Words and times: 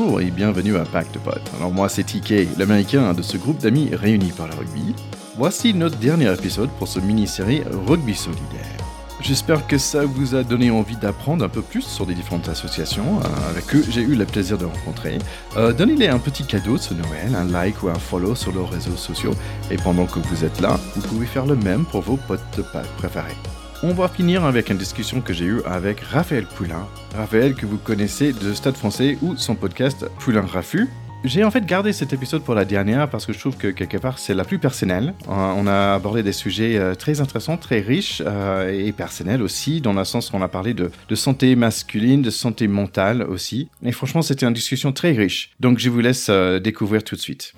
Bonjour 0.00 0.22
et 0.22 0.30
bienvenue 0.30 0.78
à 0.78 0.84
Pacte 0.86 1.18
Pot. 1.18 1.42
Alors 1.58 1.72
moi 1.72 1.90
c'est 1.90 2.04
TK, 2.04 2.56
l'américain 2.58 3.12
de 3.12 3.20
ce 3.20 3.36
groupe 3.36 3.58
d'amis 3.58 3.90
réunis 3.92 4.32
par 4.32 4.48
le 4.48 4.54
rugby. 4.54 4.94
Voici 5.36 5.74
notre 5.74 5.98
dernier 5.98 6.32
épisode 6.32 6.70
pour 6.78 6.88
ce 6.88 7.00
mini-série 7.00 7.62
Rugby 7.86 8.14
Solidaire. 8.14 8.78
J'espère 9.20 9.66
que 9.66 9.76
ça 9.76 10.06
vous 10.06 10.34
a 10.34 10.42
donné 10.42 10.70
envie 10.70 10.96
d'apprendre 10.96 11.44
un 11.44 11.50
peu 11.50 11.60
plus 11.60 11.82
sur 11.82 12.06
les 12.06 12.14
différentes 12.14 12.48
associations 12.48 13.20
euh, 13.20 13.50
avec 13.50 13.74
eux 13.74 13.84
j'ai 13.90 14.00
eu 14.00 14.14
le 14.14 14.24
plaisir 14.24 14.56
de 14.56 14.64
rencontrer. 14.64 15.18
Euh, 15.58 15.74
Donnez-les 15.74 16.08
un 16.08 16.18
petit 16.18 16.46
cadeau 16.46 16.78
ce 16.78 16.94
Noël, 16.94 17.34
un 17.36 17.44
like 17.44 17.82
ou 17.82 17.90
un 17.90 17.94
follow 17.98 18.34
sur 18.34 18.52
leurs 18.52 18.70
réseaux 18.70 18.96
sociaux. 18.96 19.34
Et 19.70 19.76
pendant 19.76 20.06
que 20.06 20.18
vous 20.18 20.44
êtes 20.46 20.62
là, 20.62 20.80
vous 20.96 21.02
pouvez 21.02 21.26
faire 21.26 21.44
le 21.44 21.56
même 21.56 21.84
pour 21.84 22.00
vos 22.00 22.16
potes 22.16 22.40
de 22.56 22.62
Pâques 22.62 22.96
préférés. 22.96 23.36
On 23.82 23.94
va 23.94 24.08
finir 24.08 24.44
avec 24.44 24.68
une 24.68 24.76
discussion 24.76 25.22
que 25.22 25.32
j'ai 25.32 25.46
eue 25.46 25.62
avec 25.64 26.00
Raphaël 26.00 26.44
Poulain. 26.44 26.86
Raphaël 27.16 27.54
que 27.54 27.64
vous 27.64 27.78
connaissez 27.78 28.34
de 28.34 28.52
Stade 28.52 28.76
français 28.76 29.16
ou 29.22 29.36
son 29.36 29.54
podcast 29.54 30.04
Poulain 30.18 30.42
Raffut. 30.42 30.86
J'ai 31.24 31.44
en 31.44 31.50
fait 31.50 31.64
gardé 31.64 31.94
cet 31.94 32.12
épisode 32.12 32.42
pour 32.42 32.54
la 32.54 32.66
dernière 32.66 33.08
parce 33.08 33.24
que 33.24 33.32
je 33.32 33.38
trouve 33.38 33.56
que 33.56 33.68
quelque 33.68 33.96
part 33.96 34.18
c'est 34.18 34.34
la 34.34 34.44
plus 34.44 34.58
personnelle. 34.58 35.14
Euh, 35.28 35.32
On 35.32 35.66
a 35.66 35.94
abordé 35.94 36.22
des 36.22 36.32
sujets 36.32 36.76
euh, 36.76 36.94
très 36.94 37.22
intéressants, 37.22 37.56
très 37.56 37.80
riches 37.80 38.22
euh, 38.26 38.70
et 38.70 38.92
personnels 38.92 39.40
aussi, 39.40 39.80
dans 39.80 39.94
le 39.94 40.04
sens 40.04 40.28
qu'on 40.28 40.42
a 40.42 40.48
parlé 40.48 40.74
de, 40.74 40.90
santé 41.14 41.56
masculine, 41.56 42.20
de 42.20 42.30
santé 42.30 42.68
mentale 42.68 43.22
aussi. 43.22 43.70
Et 43.82 43.92
franchement, 43.92 44.20
c'était 44.20 44.44
une 44.44 44.52
discussion 44.52 44.92
très 44.92 45.12
riche. 45.12 45.52
Donc 45.58 45.78
je 45.78 45.88
vous 45.88 46.00
laisse 46.00 46.28
découvrir 46.28 47.02
tout 47.02 47.16
de 47.16 47.20
suite. 47.20 47.54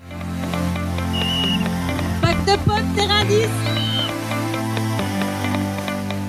Pack 2.21 2.45
de 2.45 2.55
potes, 2.63 2.95
terrain 2.95 3.25
10 3.25 3.72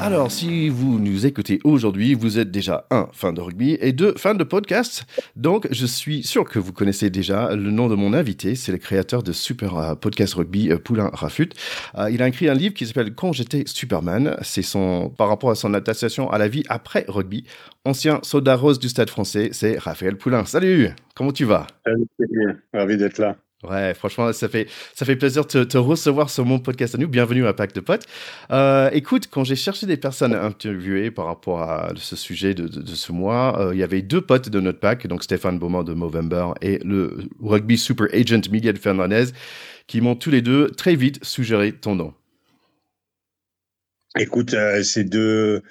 Alors, 0.04 0.30
si 0.30 0.68
vous 0.68 0.98
nous 0.98 1.24
écoutez 1.24 1.60
aujourd'hui, 1.64 2.12
vous 2.12 2.38
êtes 2.38 2.50
déjà 2.50 2.86
un 2.90 3.08
fan 3.12 3.32
de 3.32 3.40
rugby 3.40 3.78
et 3.80 3.92
deux 3.92 4.12
fan 4.18 4.36
de 4.36 4.44
podcast. 4.44 5.06
Donc, 5.34 5.66
je 5.70 5.86
suis 5.86 6.22
sûr 6.22 6.44
que 6.44 6.58
vous 6.58 6.74
connaissez 6.74 7.08
déjà 7.08 7.56
le 7.56 7.70
nom 7.70 7.88
de 7.88 7.94
mon 7.94 8.12
invité. 8.12 8.54
C'est 8.54 8.70
le 8.70 8.76
créateur 8.76 9.22
de 9.22 9.32
super 9.32 9.78
euh, 9.78 9.94
podcast 9.94 10.34
rugby 10.34 10.70
euh, 10.70 10.76
Poulain 10.76 11.08
Rafut. 11.14 11.48
Euh, 11.96 12.10
il 12.10 12.20
a 12.20 12.28
écrit 12.28 12.50
un 12.50 12.54
livre 12.54 12.74
qui 12.74 12.84
s'appelle 12.84 13.14
Quand 13.14 13.32
j'étais 13.32 13.62
Superman. 13.64 14.36
C'est 14.42 14.60
son 14.60 15.08
par 15.08 15.28
rapport 15.28 15.48
à 15.48 15.54
son 15.54 15.72
adaptation 15.72 16.30
à 16.30 16.36
la 16.36 16.48
vie 16.48 16.64
après 16.68 17.06
rugby. 17.08 17.46
Ancien 17.86 18.20
soldat 18.22 18.56
rose 18.56 18.78
du 18.78 18.90
Stade 18.90 19.08
Français, 19.08 19.48
c'est 19.52 19.78
Raphaël 19.78 20.18
Poulain. 20.18 20.44
Salut, 20.44 20.90
comment 21.14 21.32
tu 21.32 21.46
vas? 21.46 21.66
Salut, 21.86 22.62
ravi 22.74 22.98
d'être 22.98 23.16
là. 23.16 23.38
Ouais, 23.68 23.94
franchement, 23.94 24.32
ça 24.32 24.48
fait, 24.48 24.68
ça 24.94 25.06
fait 25.06 25.16
plaisir 25.16 25.46
de 25.46 25.64
te, 25.64 25.78
recevoir 25.78 26.28
sur 26.28 26.44
mon 26.44 26.58
podcast 26.58 26.94
à 26.94 26.98
nous. 26.98 27.08
Bienvenue 27.08 27.46
à 27.46 27.54
Pacte 27.54 27.74
de 27.74 27.80
Potes. 27.80 28.06
Euh, 28.50 28.90
écoute, 28.92 29.28
quand 29.30 29.44
j'ai 29.44 29.56
cherché 29.56 29.86
des 29.86 29.96
personnes 29.96 30.34
à 30.34 30.44
interviewer 30.44 31.10
par 31.10 31.26
rapport 31.26 31.62
à 31.62 31.92
ce 31.96 32.16
sujet 32.16 32.54
de 32.54 32.94
ce 32.94 33.12
mois, 33.12 33.60
euh, 33.60 33.74
il 33.74 33.78
y 33.78 33.82
avait 33.82 34.02
deux 34.02 34.20
potes 34.20 34.48
de 34.48 34.60
notre 34.60 34.80
pack, 34.80 35.06
donc 35.06 35.22
Stéphane 35.22 35.58
Beaumont 35.58 35.82
de 35.82 35.94
Movember 35.94 36.48
et 36.60 36.78
le 36.84 37.16
rugby 37.40 37.78
super 37.78 38.08
agent 38.12 38.50
Miguel 38.50 38.76
Fernandez, 38.76 39.26
qui 39.86 40.00
m'ont 40.00 40.16
tous 40.16 40.30
les 40.30 40.42
deux 40.42 40.70
très 40.70 40.94
vite 40.94 41.24
suggéré 41.24 41.72
ton 41.72 41.94
nom. 41.94 42.14
Écoute, 44.18 44.54
euh, 44.54 44.82
ces 44.82 45.04
deux. 45.04 45.62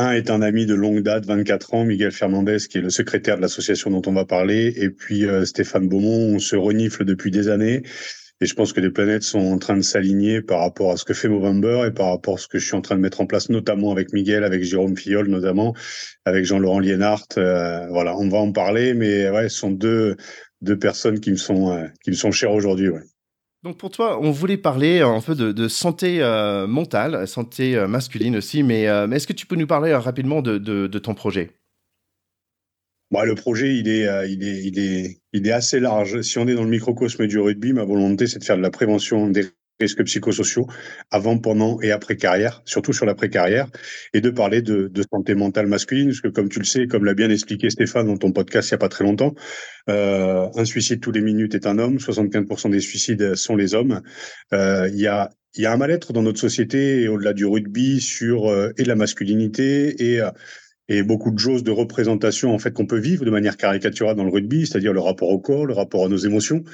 Un 0.00 0.12
est 0.12 0.30
un 0.30 0.42
ami 0.42 0.64
de 0.64 0.74
longue 0.74 1.02
date, 1.02 1.26
24 1.26 1.74
ans, 1.74 1.84
Miguel 1.84 2.12
Fernandez, 2.12 2.58
qui 2.70 2.78
est 2.78 2.80
le 2.80 2.88
secrétaire 2.88 3.36
de 3.36 3.42
l'association 3.42 3.90
dont 3.90 4.02
on 4.06 4.12
va 4.12 4.24
parler, 4.24 4.72
et 4.76 4.90
puis 4.90 5.26
euh, 5.26 5.44
Stéphane 5.44 5.88
Beaumont, 5.88 6.36
on 6.36 6.38
se 6.38 6.54
renifle 6.54 7.04
depuis 7.04 7.32
des 7.32 7.48
années. 7.48 7.82
Et 8.40 8.46
je 8.46 8.54
pense 8.54 8.72
que 8.72 8.80
les 8.80 8.90
planètes 8.90 9.24
sont 9.24 9.40
en 9.40 9.58
train 9.58 9.76
de 9.76 9.82
s'aligner 9.82 10.40
par 10.40 10.60
rapport 10.60 10.92
à 10.92 10.96
ce 10.96 11.04
que 11.04 11.14
fait 11.14 11.26
Movember 11.26 11.88
et 11.88 11.90
par 11.90 12.10
rapport 12.10 12.34
à 12.34 12.38
ce 12.38 12.46
que 12.46 12.60
je 12.60 12.66
suis 12.66 12.76
en 12.76 12.80
train 12.80 12.94
de 12.94 13.00
mettre 13.00 13.20
en 13.20 13.26
place, 13.26 13.48
notamment 13.48 13.90
avec 13.90 14.12
Miguel, 14.12 14.44
avec 14.44 14.62
Jérôme 14.62 14.96
Fillol, 14.96 15.26
notamment, 15.26 15.74
avec 16.24 16.44
Jean-Laurent 16.44 16.78
Liénart. 16.78 17.26
Euh, 17.36 17.88
voilà, 17.88 18.16
on 18.16 18.28
va 18.28 18.38
en 18.38 18.52
parler, 18.52 18.94
mais 18.94 19.28
ouais, 19.30 19.48
ce 19.48 19.58
sont 19.58 19.72
deux, 19.72 20.14
deux 20.60 20.78
personnes 20.78 21.18
qui 21.18 21.32
me 21.32 21.36
sont, 21.36 21.72
euh, 21.72 21.88
qui 22.04 22.10
me 22.10 22.14
sont 22.14 22.30
chères 22.30 22.52
aujourd'hui. 22.52 22.88
Ouais. 22.88 23.02
Donc 23.64 23.76
pour 23.76 23.90
toi, 23.90 24.20
on 24.20 24.30
voulait 24.30 24.56
parler 24.56 25.00
un 25.00 25.20
peu 25.20 25.34
de, 25.34 25.68
santé 25.68 26.22
euh, 26.22 26.66
mentale, 26.68 27.26
santé 27.26 27.76
euh, 27.76 27.88
masculine 27.88 28.36
aussi, 28.36 28.62
mais, 28.62 28.86
euh, 28.86 29.10
est-ce 29.10 29.26
que 29.26 29.32
tu 29.32 29.46
peux 29.46 29.56
nous 29.56 29.66
parler 29.66 29.90
euh, 29.90 29.98
rapidement 29.98 30.42
de, 30.42 30.86
ton 30.98 31.14
projet? 31.14 31.50
Bon, 33.10 33.22
le 33.22 33.34
projet, 33.34 33.74
il 33.74 33.88
est, 33.88 34.06
euh, 34.06 34.26
il, 34.26 34.44
est, 34.44 34.62
il, 34.64 34.78
est, 34.78 35.20
il 35.32 35.46
est 35.46 35.52
assez 35.52 35.80
large. 35.80 36.20
Si 36.20 36.38
on 36.38 36.46
est 36.46 36.54
dans 36.54 36.62
le 36.62 36.68
microcosme 36.68 37.26
du 37.26 37.38
rugby, 37.38 37.72
ma 37.72 37.84
volonté, 37.84 38.26
c'est 38.26 38.38
de 38.38 38.44
faire 38.44 38.58
de 38.58 38.62
la 38.62 38.70
prévention 38.70 39.28
des 39.28 39.46
risques 39.80 40.04
psychosociaux 40.04 40.66
avant, 41.10 41.38
pendant 41.38 41.80
et 41.80 41.90
après 41.90 42.16
carrière, 42.16 42.62
surtout 42.64 42.92
sur 42.92 43.06
l'après-carrière, 43.06 43.68
et 44.12 44.20
de 44.20 44.30
parler 44.30 44.62
de, 44.62 44.90
santé 45.12 45.34
mentale 45.34 45.66
masculine, 45.66 46.08
parce 46.08 46.20
que 46.20 46.28
comme 46.28 46.48
tu 46.48 46.58
le 46.58 46.64
sais, 46.64 46.86
comme 46.86 47.04
l'a 47.04 47.14
bien 47.14 47.30
expliqué 47.30 47.70
Stéphane 47.70 48.06
dans 48.06 48.16
ton 48.16 48.32
podcast 48.32 48.70
il 48.70 48.74
n'y 48.74 48.76
a 48.76 48.78
pas 48.78 48.88
très 48.88 49.04
longtemps, 49.04 49.34
euh, 49.88 50.46
un 50.54 50.64
suicide 50.64 51.00
tous 51.00 51.12
les 51.12 51.20
minutes 51.20 51.54
est 51.54 51.66
un 51.66 51.78
homme, 51.78 51.96
75% 51.96 52.70
des 52.70 52.80
suicides 52.80 53.34
sont 53.34 53.56
les 53.56 53.74
hommes. 53.74 54.02
Euh, 54.52 54.88
il 54.92 55.00
y 55.00 55.06
a 55.06 55.30
il 55.54 55.62
y 55.62 55.66
a 55.66 55.72
un 55.72 55.76
mal-être 55.78 56.12
dans 56.12 56.22
notre 56.22 56.38
société 56.38 57.08
au-delà 57.08 57.32
du 57.32 57.46
rugby 57.46 58.00
sur 58.00 58.50
euh, 58.50 58.70
et 58.76 58.84
la 58.84 58.94
masculinité 58.94 60.12
et 60.14 60.20
et 60.88 61.02
beaucoup 61.02 61.30
de 61.30 61.38
choses 61.38 61.62
de 61.62 61.70
représentation 61.70 62.54
en 62.54 62.58
fait 62.58 62.72
qu'on 62.72 62.86
peut 62.86 62.98
vivre 62.98 63.24
de 63.24 63.30
manière 63.30 63.56
caricaturale 63.56 64.16
dans 64.16 64.24
le 64.24 64.30
rugby, 64.30 64.66
c'est-à-dire 64.66 64.92
le 64.92 65.00
rapport 65.00 65.28
au 65.28 65.38
corps, 65.38 65.66
le 65.66 65.74
rapport 65.74 66.06
à 66.06 66.08
nos 66.08 66.16
émotions, 66.16 66.64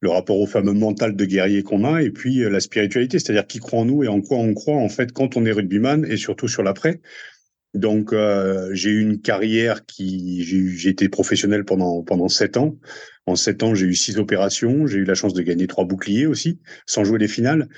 le 0.00 0.10
rapport 0.10 0.38
au 0.38 0.46
fameux 0.46 0.72
mental 0.72 1.16
de 1.16 1.24
guerrier 1.24 1.62
qu'on 1.62 1.84
a, 1.84 2.02
et 2.02 2.10
puis 2.10 2.42
euh, 2.42 2.50
la 2.50 2.60
spiritualité, 2.60 3.18
c'est-à-dire 3.18 3.46
qui 3.46 3.58
croit 3.58 3.80
en 3.80 3.84
nous 3.84 4.04
et 4.04 4.08
en 4.08 4.20
quoi 4.20 4.38
on 4.38 4.54
croit 4.54 4.76
en 4.76 4.88
fait 4.88 5.12
quand 5.12 5.36
on 5.36 5.44
est 5.44 5.52
rugbyman 5.52 6.04
et 6.06 6.16
surtout 6.16 6.48
sur 6.48 6.62
l'après. 6.62 7.00
Donc 7.74 8.14
euh, 8.14 8.70
j'ai 8.72 8.90
eu 8.90 9.00
une 9.02 9.20
carrière 9.20 9.84
qui 9.84 10.42
j'ai 10.42 10.88
été 10.88 11.10
professionnel 11.10 11.64
pendant 11.64 12.02
pendant 12.02 12.28
sept 12.28 12.56
ans. 12.56 12.78
En 13.26 13.36
sept 13.36 13.62
ans, 13.62 13.74
j'ai 13.74 13.84
eu 13.84 13.94
six 13.94 14.18
opérations. 14.18 14.86
J'ai 14.86 14.98
eu 14.98 15.04
la 15.04 15.14
chance 15.14 15.34
de 15.34 15.42
gagner 15.42 15.66
trois 15.66 15.84
boucliers 15.84 16.26
aussi, 16.26 16.60
sans 16.86 17.04
jouer 17.04 17.18
les 17.18 17.28
finales. 17.28 17.68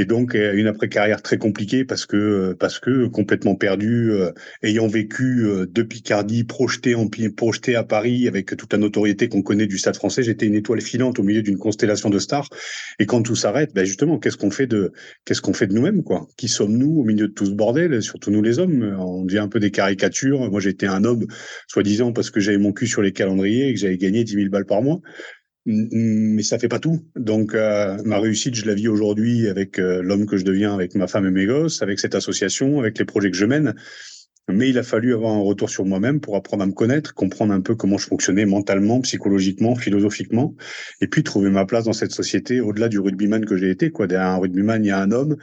Et 0.00 0.06
donc 0.06 0.32
une 0.32 0.66
après 0.66 0.88
carrière 0.88 1.20
très 1.20 1.36
compliquée 1.36 1.84
parce 1.84 2.06
que 2.06 2.56
parce 2.58 2.78
que 2.78 3.06
complètement 3.06 3.54
perdu, 3.54 4.12
euh, 4.12 4.32
ayant 4.62 4.86
vécu 4.86 5.44
euh, 5.44 5.66
de 5.66 5.82
Picardie, 5.82 6.44
projeté 6.44 6.94
en 6.94 7.06
projeté 7.36 7.76
à 7.76 7.84
Paris 7.84 8.26
avec 8.26 8.56
toute 8.56 8.72
la 8.72 8.78
notoriété 8.78 9.28
qu'on 9.28 9.42
connaît 9.42 9.66
du 9.66 9.76
Stade 9.76 9.96
Français. 9.96 10.22
J'étais 10.22 10.46
une 10.46 10.54
étoile 10.54 10.80
filante 10.80 11.18
au 11.18 11.22
milieu 11.22 11.42
d'une 11.42 11.58
constellation 11.58 12.08
de 12.08 12.18
stars. 12.18 12.48
Et 12.98 13.04
quand 13.04 13.20
tout 13.20 13.36
s'arrête, 13.36 13.74
ben 13.74 13.84
justement, 13.84 14.18
qu'est-ce 14.18 14.38
qu'on 14.38 14.50
fait 14.50 14.66
de 14.66 14.90
qu'est-ce 15.26 15.42
qu'on 15.42 15.52
fait 15.52 15.66
de 15.66 15.74
nous-mêmes 15.74 16.02
quoi? 16.02 16.26
Qui 16.38 16.48
sommes-nous 16.48 17.00
au 17.00 17.04
milieu 17.04 17.28
de 17.28 17.34
tout 17.34 17.44
ce 17.44 17.50
bordel 17.50 18.02
Surtout 18.02 18.30
nous 18.30 18.40
les 18.40 18.58
hommes? 18.58 18.96
On 18.98 19.26
devient 19.26 19.40
un 19.40 19.48
peu 19.48 19.60
des 19.60 19.70
caricatures. 19.70 20.50
Moi, 20.50 20.60
j'étais 20.60 20.86
un 20.86 21.04
homme 21.04 21.26
soi-disant 21.68 22.14
parce 22.14 22.30
que 22.30 22.40
j'avais 22.40 22.56
mon 22.56 22.72
cul 22.72 22.86
sur 22.86 23.02
les 23.02 23.12
calendriers 23.12 23.68
et 23.68 23.74
que 23.74 23.80
j'avais 23.80 23.98
gagné 23.98 24.24
10 24.24 24.32
000 24.32 24.48
balles 24.48 24.64
par 24.64 24.80
mois 24.80 25.02
mais 25.66 26.42
ça 26.42 26.58
fait 26.58 26.68
pas 26.68 26.78
tout. 26.78 27.00
Donc 27.16 27.54
euh, 27.54 27.98
ma 28.04 28.18
réussite, 28.18 28.54
je 28.54 28.66
la 28.66 28.74
vis 28.74 28.88
aujourd'hui 28.88 29.48
avec 29.48 29.78
euh, 29.78 30.02
l'homme 30.02 30.26
que 30.26 30.36
je 30.36 30.44
deviens, 30.44 30.74
avec 30.74 30.94
ma 30.94 31.06
femme 31.06 31.26
et 31.26 31.30
mes 31.30 31.46
gosses, 31.46 31.82
avec 31.82 32.00
cette 32.00 32.14
association, 32.14 32.80
avec 32.80 32.98
les 32.98 33.04
projets 33.04 33.30
que 33.30 33.36
je 33.36 33.46
mène. 33.46 33.74
Mais 34.48 34.70
il 34.70 34.78
a 34.78 34.82
fallu 34.82 35.14
avoir 35.14 35.32
un 35.32 35.40
retour 35.40 35.70
sur 35.70 35.84
moi-même 35.84 36.20
pour 36.20 36.34
apprendre 36.34 36.64
à 36.64 36.66
me 36.66 36.72
connaître, 36.72 37.14
comprendre 37.14 37.52
un 37.52 37.60
peu 37.60 37.76
comment 37.76 37.98
je 37.98 38.06
fonctionnais 38.06 38.46
mentalement, 38.46 39.00
psychologiquement, 39.02 39.76
philosophiquement, 39.76 40.56
et 41.00 41.06
puis 41.06 41.22
trouver 41.22 41.50
ma 41.50 41.66
place 41.66 41.84
dans 41.84 41.92
cette 41.92 42.10
société 42.10 42.60
au-delà 42.60 42.88
du 42.88 42.98
rugbyman 42.98 43.44
que 43.44 43.56
j'ai 43.56 43.70
été. 43.70 43.90
Quoi, 43.90 44.08
derrière 44.08 44.30
un 44.30 44.38
rugbyman, 44.38 44.84
il 44.84 44.88
y 44.88 44.90
a 44.90 44.98
un 44.98 45.12
homme, 45.12 45.36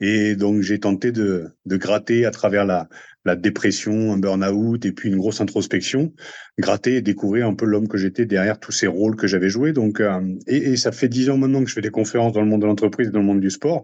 et 0.00 0.36
donc 0.36 0.62
j'ai 0.62 0.78
tenté 0.78 1.12
de, 1.12 1.48
de 1.66 1.76
gratter 1.76 2.24
à 2.24 2.30
travers 2.30 2.64
la, 2.64 2.88
la 3.26 3.36
dépression, 3.36 4.12
un 4.12 4.18
burn-out 4.18 4.84
et 4.86 4.92
puis 4.92 5.08
une 5.08 5.16
grosse 5.16 5.40
introspection, 5.40 6.12
gratter 6.58 6.96
et 6.96 7.02
découvrir 7.02 7.46
un 7.46 7.54
peu 7.54 7.66
l'homme 7.66 7.88
que 7.88 7.98
j'étais 7.98 8.24
derrière 8.24 8.58
tous 8.60 8.72
ces 8.72 8.86
rôles 8.86 9.16
que 9.16 9.26
j'avais 9.26 9.48
joués. 9.48 9.72
Donc, 9.72 10.00
euh, 10.00 10.20
et, 10.46 10.56
et, 10.56 10.76
ça 10.76 10.92
fait 10.92 11.08
dix 11.08 11.28
ans 11.28 11.36
maintenant 11.36 11.62
que 11.62 11.68
je 11.68 11.74
fais 11.74 11.80
des 11.80 11.90
conférences 11.90 12.32
dans 12.32 12.40
le 12.40 12.46
monde 12.46 12.62
de 12.62 12.66
l'entreprise 12.66 13.08
et 13.08 13.10
dans 13.10 13.18
le 13.18 13.26
monde 13.26 13.40
du 13.40 13.50
sport. 13.50 13.82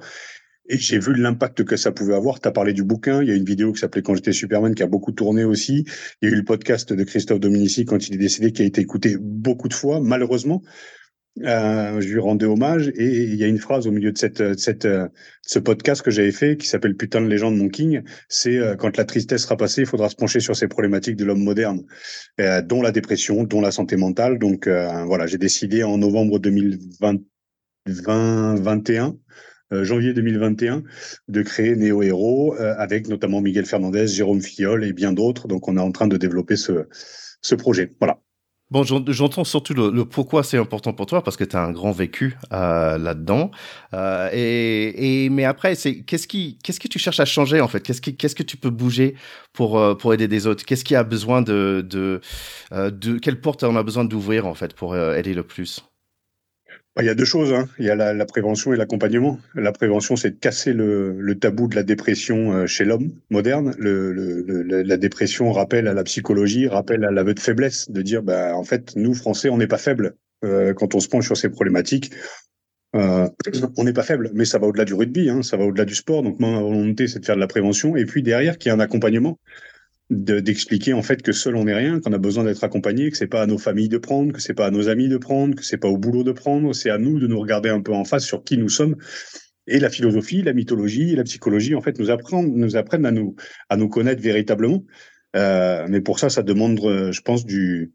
Et 0.68 0.78
j'ai 0.78 1.00
vu 1.00 1.14
l'impact 1.14 1.64
que 1.64 1.76
ça 1.76 1.90
pouvait 1.90 2.14
avoir. 2.14 2.40
Tu 2.40 2.46
as 2.46 2.52
parlé 2.52 2.72
du 2.72 2.84
bouquin. 2.84 3.20
Il 3.20 3.28
y 3.28 3.32
a 3.32 3.34
une 3.34 3.44
vidéo 3.44 3.72
qui 3.72 3.80
s'appelait 3.80 4.02
Quand 4.02 4.14
j'étais 4.14 4.32
Superman 4.32 4.76
qui 4.76 4.84
a 4.84 4.86
beaucoup 4.86 5.10
tourné 5.10 5.42
aussi. 5.42 5.84
Il 6.20 6.28
y 6.28 6.32
a 6.32 6.34
eu 6.34 6.38
le 6.38 6.44
podcast 6.44 6.92
de 6.92 7.02
Christophe 7.02 7.40
Dominici 7.40 7.84
quand 7.84 8.08
il 8.08 8.14
est 8.14 8.18
décédé 8.18 8.52
qui 8.52 8.62
a 8.62 8.64
été 8.64 8.80
écouté 8.80 9.16
beaucoup 9.20 9.68
de 9.68 9.74
fois, 9.74 9.98
malheureusement. 10.00 10.62
Euh, 11.40 11.98
je 12.00 12.12
lui 12.12 12.20
rendais 12.20 12.44
hommage 12.44 12.92
et 12.94 13.22
il 13.22 13.36
y 13.36 13.44
a 13.44 13.46
une 13.46 13.58
phrase 13.58 13.86
au 13.86 13.90
milieu 13.90 14.12
de 14.12 14.18
cette, 14.18 14.42
de 14.42 14.58
cette 14.58 14.86
de 14.86 15.08
ce 15.40 15.58
podcast 15.58 16.02
que 16.02 16.10
j'avais 16.10 16.30
fait 16.30 16.58
qui 16.58 16.66
s'appelle 16.66 16.94
Putain 16.94 17.22
de 17.22 17.26
légende 17.26 17.56
mon 17.56 17.68
king. 17.68 18.02
C'est 18.28 18.58
euh, 18.58 18.76
quand 18.76 18.98
la 18.98 19.06
tristesse 19.06 19.40
sera 19.42 19.56
passée, 19.56 19.80
il 19.82 19.86
faudra 19.86 20.10
se 20.10 20.16
pencher 20.16 20.40
sur 20.40 20.54
ces 20.54 20.68
problématiques 20.68 21.16
de 21.16 21.24
l'homme 21.24 21.42
moderne, 21.42 21.84
euh, 22.38 22.60
dont 22.60 22.82
la 22.82 22.92
dépression, 22.92 23.44
dont 23.44 23.62
la 23.62 23.70
santé 23.70 23.96
mentale. 23.96 24.38
Donc 24.38 24.66
euh, 24.66 25.04
voilà, 25.04 25.26
j'ai 25.26 25.38
décidé 25.38 25.84
en 25.84 25.96
novembre 25.96 26.38
2021 26.38 29.16
euh, 29.72 29.84
janvier 29.84 30.12
2021 30.12 30.82
de 31.28 31.42
créer 31.42 31.76
Néo 31.76 32.02
Héros 32.02 32.54
avec 32.58 33.08
notamment 33.08 33.40
Miguel 33.40 33.64
Fernandez, 33.64 34.06
Jérôme 34.06 34.42
Fillol 34.42 34.84
et 34.84 34.92
bien 34.92 35.14
d'autres. 35.14 35.48
Donc 35.48 35.66
on 35.66 35.78
est 35.78 35.80
en 35.80 35.92
train 35.92 36.08
de 36.08 36.18
développer 36.18 36.56
ce 36.56 36.88
ce 37.40 37.54
projet. 37.54 37.94
Voilà. 37.98 38.21
Bon, 38.72 38.84
j'entends 38.84 39.44
surtout 39.44 39.74
le, 39.74 40.06
pourquoi 40.06 40.42
c'est 40.42 40.56
important 40.56 40.94
pour 40.94 41.04
toi 41.04 41.22
parce 41.22 41.36
que 41.36 41.44
tu 41.44 41.54
as 41.56 41.62
un 41.62 41.72
grand 41.72 41.92
vécu 41.92 42.38
euh, 42.54 42.96
là-dedans. 42.96 43.50
Euh, 43.92 44.30
et, 44.32 45.28
mais 45.28 45.44
après, 45.44 45.74
c'est 45.74 46.00
qu'est-ce 46.00 46.26
qui, 46.26 46.56
qu'est-ce 46.64 46.80
que 46.80 46.88
tu 46.88 46.98
cherches 46.98 47.20
à 47.20 47.26
changer 47.26 47.60
en 47.60 47.68
fait? 47.68 47.80
Qu'est-ce 47.80 48.00
qu'est-ce 48.00 48.34
que 48.34 48.42
tu 48.42 48.56
peux 48.56 48.70
bouger 48.70 49.14
pour 49.52 49.78
euh, 49.78 49.94
pour 49.94 50.14
aider 50.14 50.26
des 50.26 50.46
autres? 50.46 50.64
Qu'est-ce 50.64 50.84
qui 50.84 50.94
a 50.96 51.04
besoin 51.04 51.42
de 51.42 51.84
de, 51.86 52.22
de 52.72 53.18
quelle 53.18 53.42
porte 53.42 53.62
on 53.62 53.76
a 53.76 53.82
besoin 53.82 54.06
d'ouvrir 54.06 54.46
en 54.46 54.54
fait 54.54 54.72
pour 54.72 54.96
aider 54.96 55.34
le 55.34 55.42
plus? 55.42 55.82
Il 57.00 57.06
y 57.06 57.08
a 57.08 57.14
deux 57.14 57.24
choses. 57.24 57.52
Hein. 57.52 57.68
Il 57.78 57.86
y 57.86 57.90
a 57.90 57.94
la, 57.94 58.26
prévention 58.26 58.72
et 58.72 58.76
l'accompagnement. 58.76 59.38
La 59.54 59.72
prévention, 59.72 60.16
c'est 60.16 60.30
de 60.30 60.36
casser 60.36 60.72
le, 60.72 61.34
tabou 61.40 61.66
de 61.68 61.74
la 61.74 61.82
dépression 61.82 62.52
euh, 62.52 62.66
chez 62.66 62.84
l'homme 62.84 63.10
moderne. 63.30 63.74
La 63.78 64.96
dépression 64.98 65.52
rappelle 65.52 65.88
à 65.88 65.94
la 65.94 66.04
psychologie, 66.04 66.68
rappelle 66.68 67.04
à 67.04 67.10
l'aveu 67.10 67.34
de 67.34 67.40
faiblesse, 67.40 67.90
de 67.90 68.02
dire, 68.02 68.22
bah, 68.22 68.54
en 68.54 68.64
fait, 68.64 68.94
nous, 68.96 69.14
Français, 69.14 69.48
on 69.48 69.56
n'est 69.56 69.66
pas 69.66 69.78
faibles 69.78 70.16
euh, 70.44 70.74
quand 70.74 70.94
on 70.94 71.00
se 71.00 71.08
penche 71.08 71.26
sur 71.26 71.36
ces 71.36 71.48
problématiques. 71.48 72.12
Euh, 72.94 73.26
on 73.78 73.84
n'est 73.84 73.94
pas 73.94 74.02
faible, 74.02 74.30
mais 74.34 74.44
ça 74.44 74.58
va 74.58 74.66
au-delà 74.66 74.84
du 74.84 74.92
rugby, 74.92 75.30
hein, 75.30 75.42
ça 75.42 75.56
va 75.56 75.64
au-delà 75.64 75.86
du 75.86 75.94
sport. 75.94 76.22
Donc, 76.22 76.38
ma 76.40 76.60
volonté, 76.60 77.08
c'est 77.08 77.20
de 77.20 77.24
faire 77.24 77.36
de 77.36 77.40
la 77.40 77.46
prévention. 77.46 77.96
Et 77.96 78.04
puis 78.04 78.22
derrière, 78.22 78.58
qu'il 78.58 78.70
y 78.70 78.74
ait 78.74 78.76
un 78.76 78.80
accompagnement 78.80 79.38
d'expliquer 80.12 80.92
en 80.92 81.02
fait 81.02 81.22
que 81.22 81.32
seul 81.32 81.56
on 81.56 81.64
n'est 81.64 81.74
rien, 81.74 82.00
qu'on 82.00 82.12
a 82.12 82.18
besoin 82.18 82.44
d'être 82.44 82.62
accompagné, 82.64 83.10
que 83.10 83.16
c'est 83.16 83.26
pas 83.26 83.42
à 83.42 83.46
nos 83.46 83.58
familles 83.58 83.88
de 83.88 83.98
prendre, 83.98 84.32
que 84.32 84.40
c'est 84.40 84.54
pas 84.54 84.66
à 84.66 84.70
nos 84.70 84.88
amis 84.88 85.08
de 85.08 85.16
prendre, 85.16 85.54
que 85.54 85.64
c'est 85.64 85.78
pas 85.78 85.88
au 85.88 85.96
boulot 85.96 86.22
de 86.22 86.32
prendre, 86.32 86.74
c'est 86.74 86.90
à 86.90 86.98
nous 86.98 87.18
de 87.18 87.26
nous 87.26 87.40
regarder 87.40 87.68
un 87.68 87.80
peu 87.80 87.92
en 87.92 88.04
face 88.04 88.24
sur 88.24 88.44
qui 88.44 88.58
nous 88.58 88.68
sommes. 88.68 88.96
Et 89.66 89.78
la 89.78 89.90
philosophie, 89.90 90.42
la 90.42 90.52
mythologie, 90.52 91.14
la 91.14 91.24
psychologie, 91.24 91.74
en 91.74 91.80
fait, 91.80 91.98
nous 91.98 92.10
apprennent, 92.10 92.54
nous 92.54 92.76
apprennent 92.76 93.06
à 93.06 93.12
nous 93.12 93.36
à 93.68 93.76
nous 93.76 93.88
connaître 93.88 94.20
véritablement. 94.20 94.84
Euh, 95.36 95.86
mais 95.88 96.00
pour 96.00 96.18
ça, 96.18 96.28
ça 96.28 96.42
demande, 96.42 96.78
je 96.80 97.20
pense, 97.20 97.46
du 97.46 97.92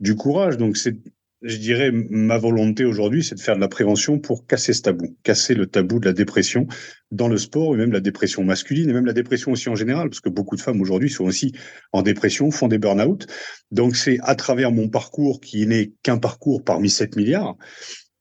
du 0.00 0.14
courage. 0.14 0.56
Donc 0.56 0.76
c'est 0.76 0.96
je 1.42 1.56
dirais, 1.56 1.90
ma 1.92 2.38
volonté 2.38 2.84
aujourd'hui, 2.84 3.22
c'est 3.22 3.34
de 3.34 3.40
faire 3.40 3.56
de 3.56 3.60
la 3.60 3.68
prévention 3.68 4.18
pour 4.18 4.46
casser 4.46 4.72
ce 4.72 4.82
tabou, 4.82 5.16
casser 5.22 5.54
le 5.54 5.66
tabou 5.66 6.00
de 6.00 6.06
la 6.06 6.12
dépression 6.12 6.66
dans 7.10 7.28
le 7.28 7.36
sport, 7.36 7.74
et 7.74 7.78
même 7.78 7.92
la 7.92 8.00
dépression 8.00 8.42
masculine, 8.42 8.88
et 8.88 8.92
même 8.92 9.06
la 9.06 9.12
dépression 9.12 9.52
aussi 9.52 9.68
en 9.68 9.74
général, 9.74 10.08
parce 10.08 10.20
que 10.20 10.30
beaucoup 10.30 10.56
de 10.56 10.60
femmes 10.60 10.80
aujourd'hui 10.80 11.10
sont 11.10 11.24
aussi 11.24 11.52
en 11.92 12.02
dépression, 12.02 12.50
font 12.50 12.68
des 12.68 12.78
burn-out. 12.78 13.26
Donc 13.70 13.96
c'est 13.96 14.18
à 14.22 14.34
travers 14.34 14.72
mon 14.72 14.88
parcours, 14.88 15.40
qui 15.40 15.66
n'est 15.66 15.92
qu'un 16.02 16.18
parcours 16.18 16.64
parmi 16.64 16.88
7 16.88 17.16
milliards, 17.16 17.56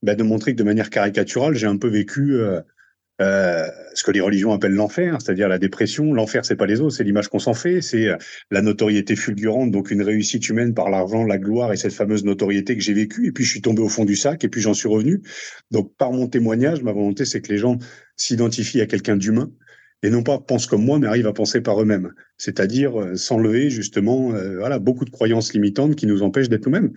bah, 0.01 0.15
de 0.15 0.23
montrer 0.23 0.51
que 0.51 0.57
de 0.57 0.63
manière 0.63 0.89
caricaturale, 0.89 1.55
j'ai 1.55 1.67
un 1.67 1.77
peu 1.77 1.87
vécu 1.87 2.35
euh, 2.35 2.61
euh, 3.21 3.65
ce 3.93 4.03
que 4.03 4.11
les 4.11 4.19
religions 4.19 4.51
appellent 4.51 4.73
l'enfer, 4.73 5.17
c'est-à-dire 5.21 5.47
la 5.47 5.57
dépression. 5.57 6.13
L'enfer, 6.13 6.43
c'est 6.43 6.57
pas 6.57 6.65
les 6.65 6.81
autres, 6.81 6.95
c'est 6.95 7.05
l'image 7.05 7.29
qu'on 7.29 7.39
s'en 7.39 7.53
fait, 7.53 7.81
c'est 7.81 8.09
euh, 8.09 8.17
la 8.51 8.61
notoriété 8.61 9.15
fulgurante, 9.15 9.71
donc 9.71 9.89
une 9.89 10.01
réussite 10.01 10.49
humaine 10.49 10.73
par 10.73 10.89
l'argent, 10.89 11.23
la 11.23 11.37
gloire 11.37 11.71
et 11.71 11.77
cette 11.77 11.93
fameuse 11.93 12.25
notoriété 12.25 12.75
que 12.75 12.83
j'ai 12.83 12.93
vécue. 12.93 13.27
Et 13.27 13.31
puis 13.31 13.45
je 13.45 13.51
suis 13.51 13.61
tombé 13.61 13.81
au 13.81 13.87
fond 13.87 14.03
du 14.03 14.17
sac 14.17 14.43
et 14.43 14.49
puis 14.49 14.59
j'en 14.59 14.73
suis 14.73 14.89
revenu. 14.89 15.21
Donc 15.71 15.95
par 15.97 16.11
mon 16.11 16.27
témoignage, 16.27 16.83
ma 16.83 16.91
volonté, 16.91 17.23
c'est 17.23 17.41
que 17.41 17.51
les 17.53 17.57
gens 17.57 17.77
s'identifient 18.17 18.81
à 18.81 18.85
quelqu'un 18.85 19.15
d'humain 19.15 19.49
et 20.03 20.09
non 20.09 20.21
pas 20.21 20.37
pensent 20.39 20.67
comme 20.67 20.83
moi, 20.83 20.99
mais 20.99 21.07
arrivent 21.07 21.27
à 21.27 21.33
penser 21.33 21.61
par 21.61 21.81
eux-mêmes. 21.81 22.11
C'est-à-dire 22.37 22.99
euh, 22.99 23.15
s'enlever 23.15 23.69
justement, 23.69 24.31
voilà, 24.59 24.77
beaucoup 24.77 25.05
de 25.05 25.09
croyances 25.09 25.53
limitantes 25.53 25.95
qui 25.95 26.05
nous 26.05 26.21
empêchent 26.21 26.49
d'être 26.49 26.65
nous-mêmes. 26.65 26.91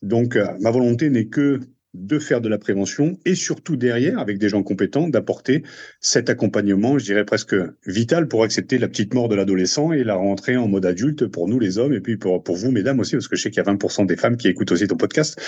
Donc 0.00 0.38
ma 0.60 0.70
volonté 0.70 1.10
n'est 1.10 1.26
que 1.26 1.60
de 1.98 2.18
faire 2.18 2.40
de 2.40 2.48
la 2.48 2.58
prévention 2.58 3.18
et 3.24 3.34
surtout 3.34 3.76
derrière, 3.76 4.18
avec 4.18 4.38
des 4.38 4.48
gens 4.48 4.62
compétents, 4.62 5.08
d'apporter 5.08 5.62
cet 6.00 6.30
accompagnement, 6.30 6.98
je 6.98 7.04
dirais 7.04 7.24
presque 7.24 7.56
vital 7.86 8.28
pour 8.28 8.44
accepter 8.44 8.78
la 8.78 8.88
petite 8.88 9.14
mort 9.14 9.28
de 9.28 9.34
l'adolescent 9.34 9.92
et 9.92 10.04
la 10.04 10.14
rentrée 10.14 10.56
en 10.56 10.68
mode 10.68 10.86
adulte 10.86 11.26
pour 11.26 11.48
nous 11.48 11.58
les 11.58 11.78
hommes 11.78 11.92
et 11.92 12.00
puis 12.00 12.16
pour, 12.16 12.42
pour 12.42 12.56
vous 12.56 12.70
mesdames 12.70 13.00
aussi, 13.00 13.12
parce 13.12 13.28
que 13.28 13.36
je 13.36 13.42
sais 13.42 13.50
qu'il 13.50 13.62
y 13.62 13.68
a 13.68 13.72
20% 13.72 14.06
des 14.06 14.16
femmes 14.16 14.36
qui 14.36 14.48
écoutent 14.48 14.72
aussi 14.72 14.86
ton 14.86 14.96
podcast. 14.96 15.40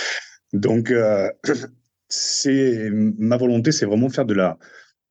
Donc, 0.52 0.90
euh, 0.90 1.28
c'est 2.08 2.90
ma 2.92 3.36
volonté, 3.36 3.72
c'est 3.72 3.86
vraiment 3.86 4.08
faire 4.08 4.26
de 4.26 4.34
la, 4.34 4.58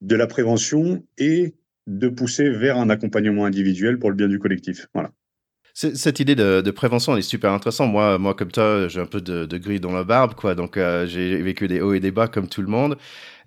de 0.02 0.16
la 0.16 0.28
prévention 0.28 1.04
et 1.18 1.56
de 1.88 2.08
pousser 2.10 2.50
vers 2.50 2.78
un 2.78 2.90
accompagnement 2.90 3.46
individuel 3.46 3.98
pour 3.98 4.10
le 4.10 4.16
bien 4.16 4.28
du 4.28 4.40
collectif. 4.40 4.88
Voilà. 4.94 5.12
Cette 5.80 6.20
idée 6.20 6.36
de, 6.36 6.72
prévention 6.72 7.14
elle 7.14 7.20
est 7.20 7.22
super 7.22 7.54
intéressante. 7.54 7.90
Moi, 7.90 8.18
moi 8.18 8.34
comme 8.34 8.52
toi, 8.52 8.90
j'ai 8.90 9.00
un 9.00 9.06
peu 9.06 9.22
de, 9.22 9.46
de 9.46 9.58
gris 9.58 9.80
dans 9.80 9.94
la 9.94 10.04
barbe, 10.04 10.34
quoi. 10.34 10.54
Donc, 10.54 10.76
euh, 10.76 11.08
j'ai 11.08 11.42
vécu 11.42 11.70
des 11.70 11.80
hauts 11.80 11.94
et 11.94 12.02
des 12.02 12.12
bas 12.12 12.28
comme 12.28 12.50
tout 12.50 12.62
le 12.62 12.68
monde. 12.68 12.98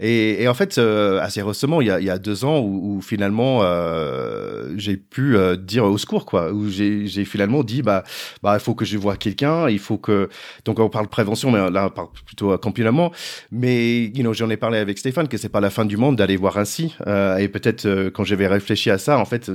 Et, 0.01 0.43
et 0.43 0.49
en 0.49 0.55
fait, 0.55 0.79
euh, 0.79 1.21
assez 1.21 1.43
récemment, 1.43 1.81
il 1.81 1.89
y 1.89 1.91
a, 1.91 2.01
il 2.01 2.07
y 2.07 2.11
a 2.11 2.19
deux 2.19 2.45
ans, 2.45 2.59
où, 2.59 2.97
où 2.97 3.01
finalement, 3.03 3.61
euh, 3.63 4.73
j'ai 4.77 4.97
pu 4.97 5.37
euh, 5.37 5.57
dire 5.57 5.85
au 5.85 5.99
secours, 5.99 6.25
quoi. 6.25 6.53
Où 6.53 6.69
j'ai 6.71 7.25
finalement 7.27 7.63
dit, 7.63 7.83
bah, 7.83 8.03
bah, 8.43 8.55
il 8.55 8.61
faut 8.61 8.75
que 8.75 8.87
je 8.87 8.97
vois 8.97 9.17
quelqu'un. 9.17 9.69
Il 9.69 9.79
faut 9.79 9.99
que. 9.99 10.31
Donc, 10.65 10.79
on 10.79 10.89
parle 10.89 11.09
prévention, 11.09 11.51
mais 11.51 11.71
là, 11.71 11.87
on 11.87 11.91
parle 11.91 12.09
plutôt 12.27 12.57
campionnellement. 12.57 13.13
Mais, 13.51 14.05
you 14.07 14.23
know, 14.23 14.33
j'en 14.33 14.49
ai 14.49 14.57
parlé 14.57 14.79
avec 14.79 14.99
Stéphane 14.99 15.29
que 15.29 15.37
c'est 15.37 15.51
pas 15.51 15.61
la 15.61 15.71
fin 15.71 15.85
du 15.85 15.99
monde 15.99 16.17
d'aller 16.17 16.37
voir 16.37 16.57
ainsi. 16.57 16.95
Euh, 17.07 17.37
et 17.37 17.49
peut-être 17.49 18.09
quand 18.15 18.25
j'avais 18.25 18.47
réfléchi 18.47 18.91
à 18.91 18.97
ça, 18.97 19.19
en 19.19 19.27
fait. 19.27 19.51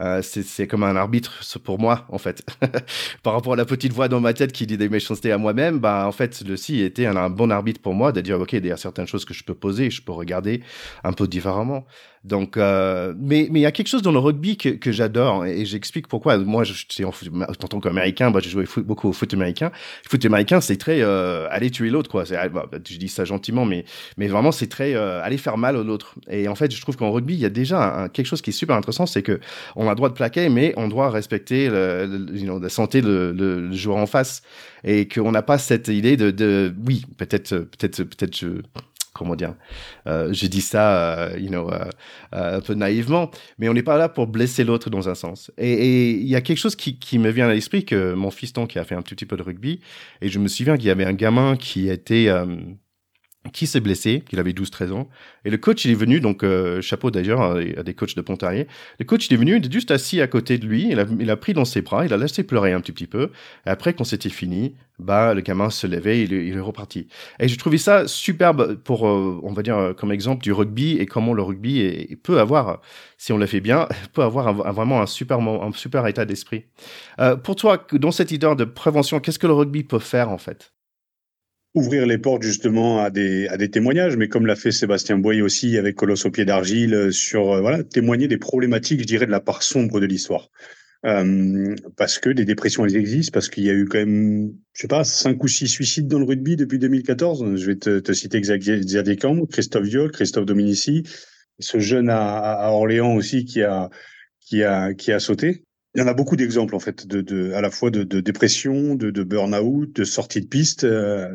Euh, 0.00 0.22
c'est 0.22 0.66
comme 0.66 0.82
un 0.82 0.96
arbitre 0.96 1.40
pour 1.62 1.78
moi, 1.78 1.89
en 2.08 2.18
fait. 2.18 2.44
Par 3.22 3.32
rapport 3.32 3.54
à 3.54 3.56
la 3.56 3.64
petite 3.64 3.92
voix 3.92 4.08
dans 4.08 4.20
ma 4.20 4.32
tête 4.32 4.52
qui 4.52 4.66
dit 4.66 4.76
des 4.76 4.88
méchancetés 4.88 5.32
à 5.32 5.38
moi-même, 5.38 5.78
bah, 5.78 6.06
en 6.06 6.12
fait, 6.12 6.42
le 6.46 6.56
si 6.56 6.80
était 6.80 7.06
un, 7.06 7.16
un, 7.16 7.30
bon 7.30 7.50
arbitre 7.50 7.80
pour 7.80 7.94
moi 7.94 8.12
de 8.12 8.20
dire, 8.20 8.40
OK, 8.40 8.52
il 8.52 8.66
y 8.66 8.70
a 8.70 8.76
certaines 8.76 9.06
choses 9.06 9.24
que 9.24 9.34
je 9.34 9.44
peux 9.44 9.54
poser, 9.54 9.90
je 9.90 10.02
peux 10.02 10.12
regarder 10.12 10.62
un 11.04 11.12
peu 11.12 11.26
différemment. 11.26 11.86
Donc, 12.22 12.58
euh, 12.58 13.14
mais 13.18 13.48
mais 13.50 13.60
il 13.60 13.62
y 13.62 13.66
a 13.66 13.72
quelque 13.72 13.88
chose 13.88 14.02
dans 14.02 14.12
le 14.12 14.18
rugby 14.18 14.58
que, 14.58 14.68
que 14.68 14.92
j'adore 14.92 15.46
et 15.46 15.64
j'explique 15.64 16.06
pourquoi. 16.06 16.36
Moi, 16.36 16.64
je, 16.64 16.74
je 16.74 17.04
en, 17.04 17.08
en, 17.08 17.54
tant 17.54 17.80
qu'américain, 17.80 18.30
bah, 18.30 18.40
j'ai 18.42 18.50
joué 18.50 18.66
beaucoup 18.76 19.08
au 19.08 19.12
foot 19.14 19.32
américain. 19.32 19.70
Le 20.04 20.10
foot 20.10 20.22
américain, 20.26 20.60
c'est 20.60 20.76
très 20.76 21.00
euh, 21.00 21.48
aller 21.50 21.70
tuer 21.70 21.88
l'autre, 21.88 22.10
quoi. 22.10 22.24
Ah, 22.36 22.50
bah, 22.50 22.68
je 22.86 22.98
dis 22.98 23.08
ça 23.08 23.24
gentiment, 23.24 23.64
mais 23.64 23.86
mais 24.18 24.28
vraiment, 24.28 24.52
c'est 24.52 24.66
très 24.66 24.94
euh, 24.94 25.22
aller 25.22 25.38
faire 25.38 25.56
mal 25.56 25.76
à 25.76 25.82
l'autre. 25.82 26.14
Et 26.28 26.46
en 26.46 26.54
fait, 26.54 26.74
je 26.74 26.80
trouve 26.82 26.96
qu'en 26.98 27.10
rugby, 27.10 27.32
il 27.34 27.40
y 27.40 27.46
a 27.46 27.50
déjà 27.50 28.10
quelque 28.12 28.26
chose 28.26 28.42
qui 28.42 28.50
est 28.50 28.54
super 28.54 28.76
intéressant, 28.76 29.06
c'est 29.06 29.22
que 29.22 29.40
on 29.74 29.86
a 29.86 29.90
le 29.90 29.96
droit 29.96 30.10
de 30.10 30.14
plaquer, 30.14 30.50
mais 30.50 30.74
on 30.76 30.88
doit 30.88 31.08
respecter 31.08 31.70
le, 31.70 32.58
la 32.60 32.68
santé 32.68 33.00
de 33.00 33.34
le, 33.34 33.72
joueur 33.72 33.96
en 33.96 34.06
face 34.06 34.42
et 34.84 35.08
qu'on 35.08 35.32
n'a 35.32 35.42
pas 35.42 35.56
cette 35.56 35.88
idée 35.88 36.18
de, 36.18 36.30
de 36.30 36.74
oui, 36.86 37.06
peut-être 37.16 37.56
peut-être 37.56 38.02
peut-être 38.02 38.36
je 38.36 38.46
comment 39.20 39.36
dire, 39.36 39.54
euh, 40.06 40.32
j'ai 40.32 40.48
dit 40.48 40.62
ça, 40.62 41.18
euh, 41.18 41.38
you 41.38 41.48
know, 41.48 41.70
euh, 41.70 41.90
un 42.32 42.62
peu 42.62 42.72
naïvement, 42.72 43.30
mais 43.58 43.68
on 43.68 43.74
n'est 43.74 43.82
pas 43.82 43.98
là 43.98 44.08
pour 44.08 44.26
blesser 44.26 44.64
l'autre 44.64 44.88
dans 44.88 45.10
un 45.10 45.14
sens. 45.14 45.50
Et 45.58 46.12
il 46.12 46.26
y 46.26 46.36
a 46.36 46.40
quelque 46.40 46.56
chose 46.56 46.74
qui, 46.74 46.98
qui 46.98 47.18
me 47.18 47.28
vient 47.28 47.46
à 47.46 47.52
l'esprit 47.52 47.84
que 47.84 48.14
mon 48.14 48.30
fiston 48.30 48.66
qui 48.66 48.78
a 48.78 48.84
fait 48.84 48.94
un 48.94 49.02
petit 49.02 49.26
peu 49.26 49.36
de 49.36 49.42
rugby, 49.42 49.80
et 50.22 50.30
je 50.30 50.38
me 50.38 50.48
souviens 50.48 50.78
qu'il 50.78 50.86
y 50.86 50.90
avait 50.90 51.04
un 51.04 51.12
gamin 51.12 51.56
qui 51.56 51.90
était 51.90 52.30
qui 53.52 53.66
s'est 53.66 53.80
blessé, 53.80 54.22
qu'il 54.28 54.38
avait 54.38 54.52
12-13 54.52 54.92
ans. 54.92 55.08
Et 55.44 55.50
le 55.50 55.56
coach, 55.56 55.84
il 55.84 55.90
est 55.90 55.94
venu, 55.94 56.20
donc 56.20 56.44
euh, 56.44 56.80
chapeau 56.82 57.10
d'ailleurs 57.10 57.40
à 57.40 57.82
des 57.82 57.94
coachs 57.94 58.14
de 58.14 58.20
Pontarier. 58.20 58.66
Le 58.98 59.04
coach, 59.04 59.28
il 59.28 59.34
est 59.34 59.36
venu, 59.36 59.56
il 59.56 59.66
est 59.66 59.72
juste 59.72 59.90
assis 59.90 60.20
à 60.20 60.26
côté 60.26 60.58
de 60.58 60.66
lui, 60.66 60.88
il 60.90 61.00
a, 61.00 61.06
il 61.18 61.30
a 61.30 61.36
pris 61.36 61.54
dans 61.54 61.64
ses 61.64 61.80
bras, 61.80 62.04
il 62.04 62.12
a 62.12 62.16
laissé 62.16 62.42
pleurer 62.42 62.72
un 62.72 62.80
petit, 62.80 62.92
petit 62.92 63.06
peu. 63.06 63.30
Et 63.66 63.70
après, 63.70 63.94
quand 63.94 64.04
c'était 64.04 64.28
fini, 64.28 64.74
bah 65.00 65.34
le 65.34 65.40
gamin 65.40 65.70
se 65.70 65.86
levait, 65.86 66.22
il, 66.22 66.32
il 66.32 66.56
est 66.56 66.60
reparti. 66.60 67.08
Et 67.38 67.48
j'ai 67.48 67.56
trouvé 67.56 67.78
ça 67.78 68.06
superbe 68.06 68.76
pour, 68.76 69.08
euh, 69.08 69.40
on 69.42 69.52
va 69.52 69.62
dire, 69.62 69.78
euh, 69.78 69.94
comme 69.94 70.12
exemple 70.12 70.42
du 70.42 70.52
rugby 70.52 70.98
et 70.98 71.06
comment 71.06 71.32
le 71.32 71.42
rugby 71.42 71.80
est, 71.80 72.16
peut 72.16 72.40
avoir, 72.40 72.80
si 73.16 73.32
on 73.32 73.38
le 73.38 73.46
fait 73.46 73.60
bien, 73.60 73.88
peut 74.12 74.22
avoir 74.22 74.52
vraiment 74.72 75.00
un 75.00 75.06
super, 75.06 75.38
un 75.38 75.72
super 75.72 76.06
état 76.06 76.24
d'esprit. 76.24 76.64
Euh, 77.18 77.36
pour 77.36 77.56
toi, 77.56 77.86
dans 77.92 78.10
cette 78.10 78.30
idée 78.30 78.54
de 78.56 78.64
prévention, 78.64 79.20
qu'est-ce 79.20 79.38
que 79.38 79.46
le 79.46 79.54
rugby 79.54 79.82
peut 79.82 79.98
faire 79.98 80.30
en 80.30 80.38
fait? 80.38 80.72
Ouvrir 81.74 82.06
les 82.06 82.18
portes 82.18 82.42
justement 82.42 83.00
à 83.00 83.10
des, 83.10 83.46
à 83.48 83.56
des 83.56 83.70
témoignages, 83.70 84.16
mais 84.16 84.28
comme 84.28 84.46
l'a 84.46 84.56
fait 84.56 84.72
Sébastien 84.72 85.18
Boyer 85.18 85.42
aussi 85.42 85.78
avec 85.78 85.96
Colosse 85.96 86.24
au 86.24 86.30
pied 86.30 86.44
d'argile, 86.44 86.94
euh, 86.94 87.10
sur 87.10 87.52
euh, 87.52 87.60
voilà, 87.60 87.84
témoigner 87.84 88.28
des 88.28 88.38
problématiques, 88.38 89.00
je 89.00 89.06
dirais, 89.06 89.26
de 89.26 89.30
la 89.30 89.40
part 89.40 89.62
sombre 89.62 90.00
de 90.00 90.06
l'histoire. 90.06 90.48
Euh, 91.06 91.74
parce 91.96 92.18
que 92.18 92.28
des 92.28 92.44
dépressions, 92.44 92.84
elles 92.84 92.96
existent, 92.96 93.32
parce 93.32 93.48
qu'il 93.48 93.64
y 93.64 93.70
a 93.70 93.72
eu 93.72 93.86
quand 93.86 93.98
même, 93.98 94.52
je 94.74 94.82
sais 94.82 94.88
pas, 94.88 95.04
cinq 95.04 95.42
ou 95.42 95.48
six 95.48 95.68
suicides 95.68 96.08
dans 96.08 96.18
le 96.18 96.26
rugby 96.26 96.56
depuis 96.56 96.78
2014. 96.78 97.56
Je 97.56 97.66
vais 97.66 97.76
te, 97.76 98.00
te 98.00 98.12
citer 98.12 98.40
Xavier 98.40 99.16
Camp, 99.16 99.46
Christophe 99.46 99.84
Viol, 99.84 100.10
Christophe 100.10 100.44
Dominici, 100.44 101.04
ce 101.58 101.78
jeune 101.78 102.10
à, 102.10 102.36
à, 102.36 102.70
Orléans 102.72 103.14
aussi 103.14 103.46
qui 103.46 103.62
a, 103.62 103.88
qui 104.40 104.62
a, 104.62 104.92
qui 104.92 105.12
a 105.12 105.20
sauté. 105.20 105.64
Il 105.94 106.00
y 106.00 106.04
en 106.04 106.06
a 106.06 106.14
beaucoup 106.14 106.36
d'exemples 106.36 106.74
en 106.74 106.78
fait, 106.78 107.06
de, 107.06 107.20
de, 107.20 107.52
à 107.52 107.60
la 107.60 107.70
fois 107.70 107.90
de, 107.90 108.04
de 108.04 108.20
dépression, 108.20 108.94
de, 108.94 109.10
de 109.10 109.22
burn-out, 109.24 109.94
de 109.94 110.04
sortie 110.04 110.40
de 110.40 110.46
piste. 110.46 110.84
Euh, 110.84 111.28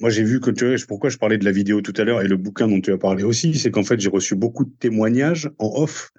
moi, 0.00 0.10
j'ai 0.10 0.24
vu 0.24 0.40
que 0.40 0.50
tu 0.50 0.66
vois, 0.66 0.74
pourquoi 0.88 1.10
je 1.10 1.18
parlais 1.18 1.38
de 1.38 1.44
la 1.44 1.52
vidéo 1.52 1.80
tout 1.80 1.92
à 1.96 2.04
l'heure 2.04 2.20
et 2.20 2.26
le 2.26 2.36
bouquin 2.36 2.66
dont 2.66 2.80
tu 2.80 2.92
as 2.92 2.98
parlé 2.98 3.22
aussi, 3.22 3.54
c'est 3.54 3.70
qu'en 3.70 3.84
fait, 3.84 4.00
j'ai 4.00 4.08
reçu 4.08 4.34
beaucoup 4.34 4.64
de 4.64 4.72
témoignages 4.80 5.50
en 5.58 5.70
off 5.76 6.10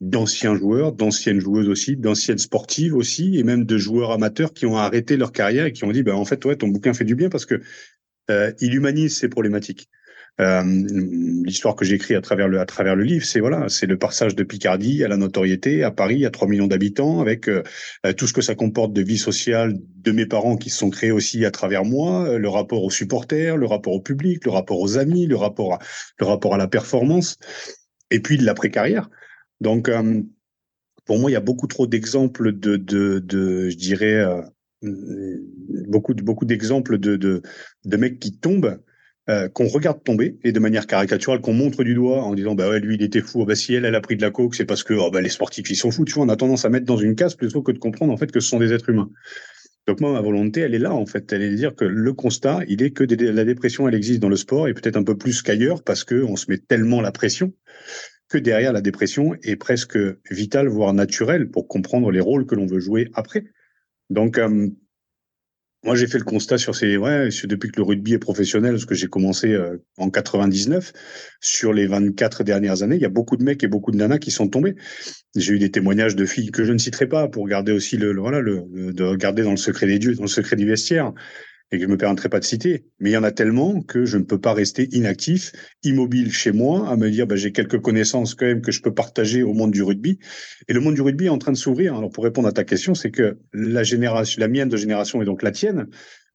d'anciens 0.00 0.56
joueurs, 0.56 0.92
d'anciennes 0.92 1.38
joueuses 1.38 1.68
aussi, 1.68 1.96
d'anciennes 1.96 2.38
sportives 2.38 2.96
aussi, 2.96 3.38
et 3.38 3.44
même 3.44 3.64
de 3.64 3.78
joueurs 3.78 4.10
amateurs 4.10 4.52
qui 4.52 4.66
ont 4.66 4.76
arrêté 4.76 5.16
leur 5.16 5.30
carrière 5.30 5.66
et 5.66 5.72
qui 5.72 5.84
ont 5.84 5.92
dit, 5.92 6.02
bah, 6.02 6.16
en 6.16 6.24
fait, 6.24 6.44
ouais, 6.44 6.56
ton 6.56 6.66
bouquin 6.66 6.92
fait 6.92 7.04
du 7.04 7.14
bien 7.14 7.28
parce 7.28 7.46
que 7.46 7.60
euh, 8.30 8.52
il 8.60 8.74
humanise 8.74 9.16
ces 9.16 9.28
problématiques. 9.28 9.88
Euh, 10.40 10.64
l'histoire 11.44 11.76
que 11.76 11.84
j'écris 11.84 12.16
à 12.16 12.20
travers 12.20 12.48
le 12.48 12.58
à 12.58 12.66
travers 12.66 12.96
le 12.96 13.04
livre, 13.04 13.24
c'est 13.24 13.38
voilà, 13.38 13.68
c'est 13.68 13.86
le 13.86 13.96
passage 13.96 14.34
de 14.34 14.42
Picardie 14.42 15.04
à 15.04 15.08
la 15.08 15.16
notoriété 15.16 15.84
à 15.84 15.92
Paris, 15.92 16.26
à 16.26 16.30
3 16.30 16.48
millions 16.48 16.66
d'habitants, 16.66 17.20
avec 17.20 17.48
euh, 17.48 17.62
tout 18.16 18.26
ce 18.26 18.32
que 18.32 18.40
ça 18.40 18.56
comporte 18.56 18.92
de 18.92 19.02
vie 19.02 19.18
sociale 19.18 19.78
de 19.78 20.10
mes 20.10 20.26
parents 20.26 20.56
qui 20.56 20.70
se 20.70 20.78
sont 20.78 20.90
créés 20.90 21.12
aussi 21.12 21.44
à 21.44 21.52
travers 21.52 21.84
moi, 21.84 22.36
le 22.36 22.48
rapport 22.48 22.82
aux 22.82 22.90
supporters, 22.90 23.56
le 23.56 23.66
rapport 23.66 23.92
au 23.92 24.00
public, 24.00 24.44
le 24.44 24.50
rapport 24.50 24.80
aux 24.80 24.98
amis, 24.98 25.26
le 25.26 25.36
rapport 25.36 25.74
à, 25.74 25.78
le 26.18 26.26
rapport 26.26 26.54
à 26.54 26.58
la 26.58 26.66
performance, 26.66 27.36
et 28.10 28.18
puis 28.18 28.36
de 28.36 28.44
l'après-carrière. 28.44 29.08
Donc, 29.60 29.88
pour 31.04 31.18
moi, 31.18 31.30
il 31.30 31.34
y 31.34 31.36
a 31.36 31.40
beaucoup 31.40 31.68
trop 31.68 31.86
d'exemples 31.86 32.52
de, 32.52 32.76
de, 32.76 33.20
de, 33.20 33.70
je 33.70 33.76
dirais, 33.76 34.24
beaucoup, 34.82 36.14
beaucoup 36.14 36.44
d'exemples 36.44 36.98
de, 36.98 37.16
de, 37.16 37.42
de 37.84 37.96
mecs 37.96 38.18
qui 38.18 38.36
tombent 38.36 38.80
euh, 39.30 39.48
qu'on 39.48 39.68
regarde 39.68 40.04
tomber 40.04 40.36
et 40.44 40.52
de 40.52 40.60
manière 40.60 40.86
caricaturale 40.86 41.40
qu'on 41.40 41.54
montre 41.54 41.82
du 41.82 41.94
doigt 41.94 42.22
en 42.22 42.34
disant 42.34 42.54
bah 42.54 42.68
ouais 42.68 42.78
lui 42.78 42.96
il 42.96 43.02
était 43.02 43.22
fou. 43.22 43.40
Oh, 43.40 43.46
bah 43.46 43.54
si 43.54 43.72
elle 43.72 43.86
elle 43.86 43.94
a 43.94 44.02
pris 44.02 44.16
de 44.16 44.22
la 44.22 44.30
coke 44.30 44.54
c'est 44.54 44.66
parce 44.66 44.82
que 44.82 44.92
oh, 44.92 45.10
bah, 45.10 45.22
les 45.22 45.30
sportifs 45.30 45.70
ils 45.70 45.76
sont 45.76 45.90
fous. 45.90 46.04
Tu 46.04 46.12
vois 46.12 46.24
on 46.24 46.28
a 46.28 46.36
tendance 46.36 46.66
à 46.66 46.68
mettre 46.68 46.84
dans 46.84 46.98
une 46.98 47.14
case 47.14 47.34
plutôt 47.34 47.62
que 47.62 47.72
de 47.72 47.78
comprendre 47.78 48.12
en 48.12 48.18
fait 48.18 48.30
que 48.30 48.40
ce 48.40 48.50
sont 48.50 48.58
des 48.58 48.74
êtres 48.74 48.90
humains. 48.90 49.10
Donc 49.86 50.02
moi 50.02 50.12
ma 50.12 50.20
volonté 50.20 50.60
elle 50.60 50.74
est 50.74 50.78
là 50.78 50.92
en 50.92 51.06
fait. 51.06 51.32
Elle 51.32 51.40
est 51.40 51.50
de 51.50 51.56
dire 51.56 51.74
que 51.74 51.86
le 51.86 52.12
constat 52.12 52.60
il 52.68 52.82
est 52.82 52.90
que 52.90 53.04
la 53.04 53.44
dépression 53.44 53.88
elle 53.88 53.94
existe 53.94 54.20
dans 54.20 54.28
le 54.28 54.36
sport 54.36 54.68
et 54.68 54.74
peut-être 54.74 54.96
un 54.96 55.04
peu 55.04 55.16
plus 55.16 55.40
qu'ailleurs 55.40 55.82
parce 55.82 56.04
que 56.04 56.22
on 56.22 56.36
se 56.36 56.50
met 56.50 56.58
tellement 56.58 57.00
la 57.00 57.10
pression 57.10 57.54
que 58.28 58.36
derrière 58.36 58.74
la 58.74 58.82
dépression 58.82 59.34
est 59.42 59.56
presque 59.56 59.98
vitale 60.30 60.68
voire 60.68 60.92
naturelle 60.92 61.50
pour 61.50 61.66
comprendre 61.66 62.10
les 62.10 62.20
rôles 62.20 62.44
que 62.44 62.54
l'on 62.54 62.66
veut 62.66 62.80
jouer 62.80 63.08
après. 63.14 63.44
Donc 64.10 64.36
euh, 64.36 64.68
moi, 65.84 65.94
j'ai 65.94 66.06
fait 66.06 66.18
le 66.18 66.24
constat 66.24 66.56
sur 66.56 66.74
ces, 66.74 66.96
ouais, 66.96 67.28
depuis 67.44 67.70
que 67.70 67.76
le 67.76 67.82
rugby 67.82 68.14
est 68.14 68.18
professionnel, 68.18 68.72
parce 68.72 68.86
que 68.86 68.94
j'ai 68.94 69.06
commencé 69.06 69.52
euh, 69.52 69.76
en 69.98 70.08
99, 70.08 70.92
sur 71.40 71.72
les 71.72 71.86
24 71.86 72.42
dernières 72.42 72.82
années, 72.82 72.96
il 72.96 73.02
y 73.02 73.06
a 73.06 73.10
beaucoup 73.10 73.36
de 73.36 73.44
mecs 73.44 73.62
et 73.62 73.68
beaucoup 73.68 73.90
de 73.90 73.96
nanas 73.96 74.18
qui 74.18 74.30
sont 74.30 74.48
tombés. 74.48 74.76
J'ai 75.36 75.54
eu 75.54 75.58
des 75.58 75.70
témoignages 75.70 76.16
de 76.16 76.24
filles 76.24 76.50
que 76.50 76.64
je 76.64 76.72
ne 76.72 76.78
citerai 76.78 77.06
pas 77.06 77.28
pour 77.28 77.46
garder 77.46 77.72
aussi 77.72 77.98
le, 77.98 78.12
voilà, 78.18 78.40
le, 78.40 78.64
de 78.92 79.04
regarder 79.04 79.42
dans 79.42 79.50
le 79.50 79.56
secret 79.58 79.86
des 79.86 79.98
dieux, 79.98 80.14
dans 80.14 80.22
le 80.22 80.28
secret 80.28 80.56
du 80.56 80.66
vestiaire 80.66 81.12
et 81.74 81.78
que 81.78 81.84
je 81.84 81.88
me 81.88 81.96
permettrai 81.96 82.28
pas 82.28 82.38
de 82.38 82.44
citer. 82.44 82.84
Mais 83.00 83.10
il 83.10 83.12
y 83.12 83.16
en 83.16 83.24
a 83.24 83.32
tellement 83.32 83.82
que 83.82 84.04
je 84.04 84.16
ne 84.16 84.22
peux 84.22 84.40
pas 84.40 84.54
rester 84.54 84.88
inactif, 84.92 85.52
immobile 85.82 86.32
chez 86.32 86.52
moi, 86.52 86.88
à 86.88 86.96
me 86.96 87.10
dire 87.10 87.26
bah, 87.26 87.36
j'ai 87.36 87.52
quelques 87.52 87.80
connaissances 87.80 88.34
quand 88.34 88.46
même 88.46 88.62
que 88.62 88.72
je 88.72 88.80
peux 88.80 88.94
partager 88.94 89.42
au 89.42 89.52
monde 89.52 89.72
du 89.72 89.82
rugby. 89.82 90.18
Et 90.68 90.72
le 90.72 90.80
monde 90.80 90.94
du 90.94 91.02
rugby 91.02 91.26
est 91.26 91.30
en 91.30 91.38
train 91.38 91.52
de 91.52 91.56
s'ouvrir. 91.56 91.96
Alors 91.96 92.10
pour 92.10 92.24
répondre 92.24 92.48
à 92.48 92.52
ta 92.52 92.64
question, 92.64 92.94
c'est 92.94 93.10
que 93.10 93.38
la 93.52 93.82
génération, 93.82 94.40
la 94.40 94.48
mienne 94.48 94.68
de 94.68 94.76
génération 94.76 95.20
et 95.20 95.24
donc 95.24 95.42
la 95.42 95.50
tienne, 95.50 95.88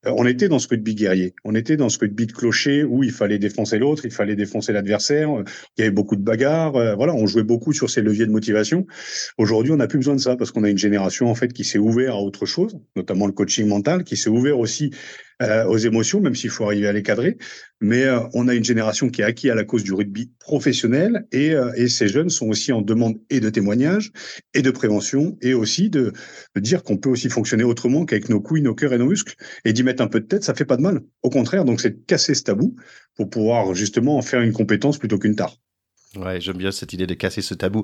euh, 0.06 0.14
on 0.16 0.26
était 0.26 0.48
dans 0.48 0.60
ce 0.60 0.68
rugby 0.68 0.96
guerrier. 0.96 1.34
On 1.44 1.56
était 1.56 1.78
dans 1.78 1.90
ce 1.90 2.00
rugby 2.00 2.26
de 2.26 2.32
clocher 2.32 2.84
où 2.84 3.04
il 3.04 3.12
fallait 3.12 3.40
défoncer 3.40 3.80
l'autre, 3.80 4.06
il 4.06 4.12
fallait 4.12 4.36
défoncer 4.36 4.72
l'adversaire. 4.72 5.30
Il 5.78 5.82
y 5.82 5.84
avait 5.84 5.92
beaucoup 5.92 6.16
de 6.16 6.22
bagarres. 6.22 6.76
Euh, 6.76 6.96
voilà, 6.96 7.14
on 7.14 7.28
jouait 7.28 7.44
beaucoup 7.44 7.74
sur 7.74 7.90
ces 7.90 8.02
leviers 8.02 8.26
de 8.26 8.32
motivation. 8.32 8.86
Aujourd'hui, 9.38 9.72
on 9.72 9.78
n'a 9.78 9.88
plus 9.88 10.00
besoin 10.00 10.16
de 10.16 10.22
ça 10.22 10.36
parce 10.36 10.52
qu'on 10.52 10.64
a 10.64 10.70
une 10.70 10.78
génération 10.78 11.30
en 11.30 11.36
fait 11.36 11.52
qui 11.52 11.64
s'est 11.64 11.80
ouverte 11.80 12.16
à 12.16 12.18
autre 12.18 12.46
chose, 12.46 12.80
notamment 12.96 13.28
le 13.28 13.34
coaching 13.34 13.68
mental, 13.68 14.04
qui 14.04 14.16
s'est 14.18 14.30
ouvert 14.30 14.58
aussi 14.60 14.92
euh, 15.42 15.66
aux 15.66 15.78
émotions, 15.78 16.20
même 16.20 16.36
s'il 16.36 16.50
faut 16.50 16.66
arriver 16.66 16.88
à 16.88 16.92
les 16.92 17.04
cadrer. 17.04 17.38
Mais 17.80 18.04
euh, 18.04 18.20
on 18.34 18.48
a 18.48 18.56
une 18.56 18.64
génération 18.64 19.10
qui 19.10 19.22
est 19.22 19.24
acquis 19.24 19.50
à 19.50 19.56
la 19.56 19.64
cause 19.64 19.84
du 19.84 19.94
rugby 19.94 20.32
professionnel 20.40 21.26
et, 21.32 21.54
euh, 21.54 21.72
et 21.76 21.88
ces 21.88 22.10
jeunes 22.10 22.30
sont 22.30 22.48
aussi 22.50 22.74
en 22.74 22.82
demande 22.82 23.18
et 23.30 23.40
de 23.40 23.50
témoignages 23.50 24.12
et 24.54 24.62
de 24.62 24.72
prévention 24.72 25.38
et 25.42 25.54
aussi 25.54 25.90
de, 25.90 26.12
de 26.56 26.60
dire 26.60 26.84
qu'on 26.84 26.98
peut 26.98 27.10
aussi 27.10 27.30
fonctionner 27.30 27.64
autrement 27.64 28.06
qu'avec 28.06 28.28
nos 28.28 28.42
couilles, 28.42 28.62
nos 28.62 28.76
cœurs 28.76 28.94
et 28.94 28.98
nos 28.98 29.08
muscles 29.08 29.36
et 29.64 29.72
d'y 29.72 29.84
mettre 29.84 30.04
un 30.04 30.08
peu 30.08 30.20
de 30.20 30.26
tête, 30.26 30.44
ça 30.44 30.54
fait 30.54 30.66
pas 30.66 30.78
de 30.78 30.82
mal. 30.82 31.02
Au 31.24 31.30
contraire, 31.30 31.64
donc 31.64 31.80
c'est 31.80 31.92
de 31.92 32.04
casser 32.06 32.36
ce 32.36 32.44
tabou 32.44 32.76
pour 33.16 33.30
pouvoir 33.30 33.74
justement 33.74 34.18
en 34.18 34.22
faire 34.22 34.42
une 34.42 34.54
compétence 34.54 34.98
plutôt 34.98 35.18
qu'une 35.18 35.36
tare. 35.36 35.56
Ouais, 36.16 36.42
j'aime 36.42 36.58
bien 36.58 36.72
cette 36.72 36.92
idée 36.94 37.06
de 37.06 37.14
casser 37.14 37.44
ce 37.44 37.54
tabou. 37.54 37.84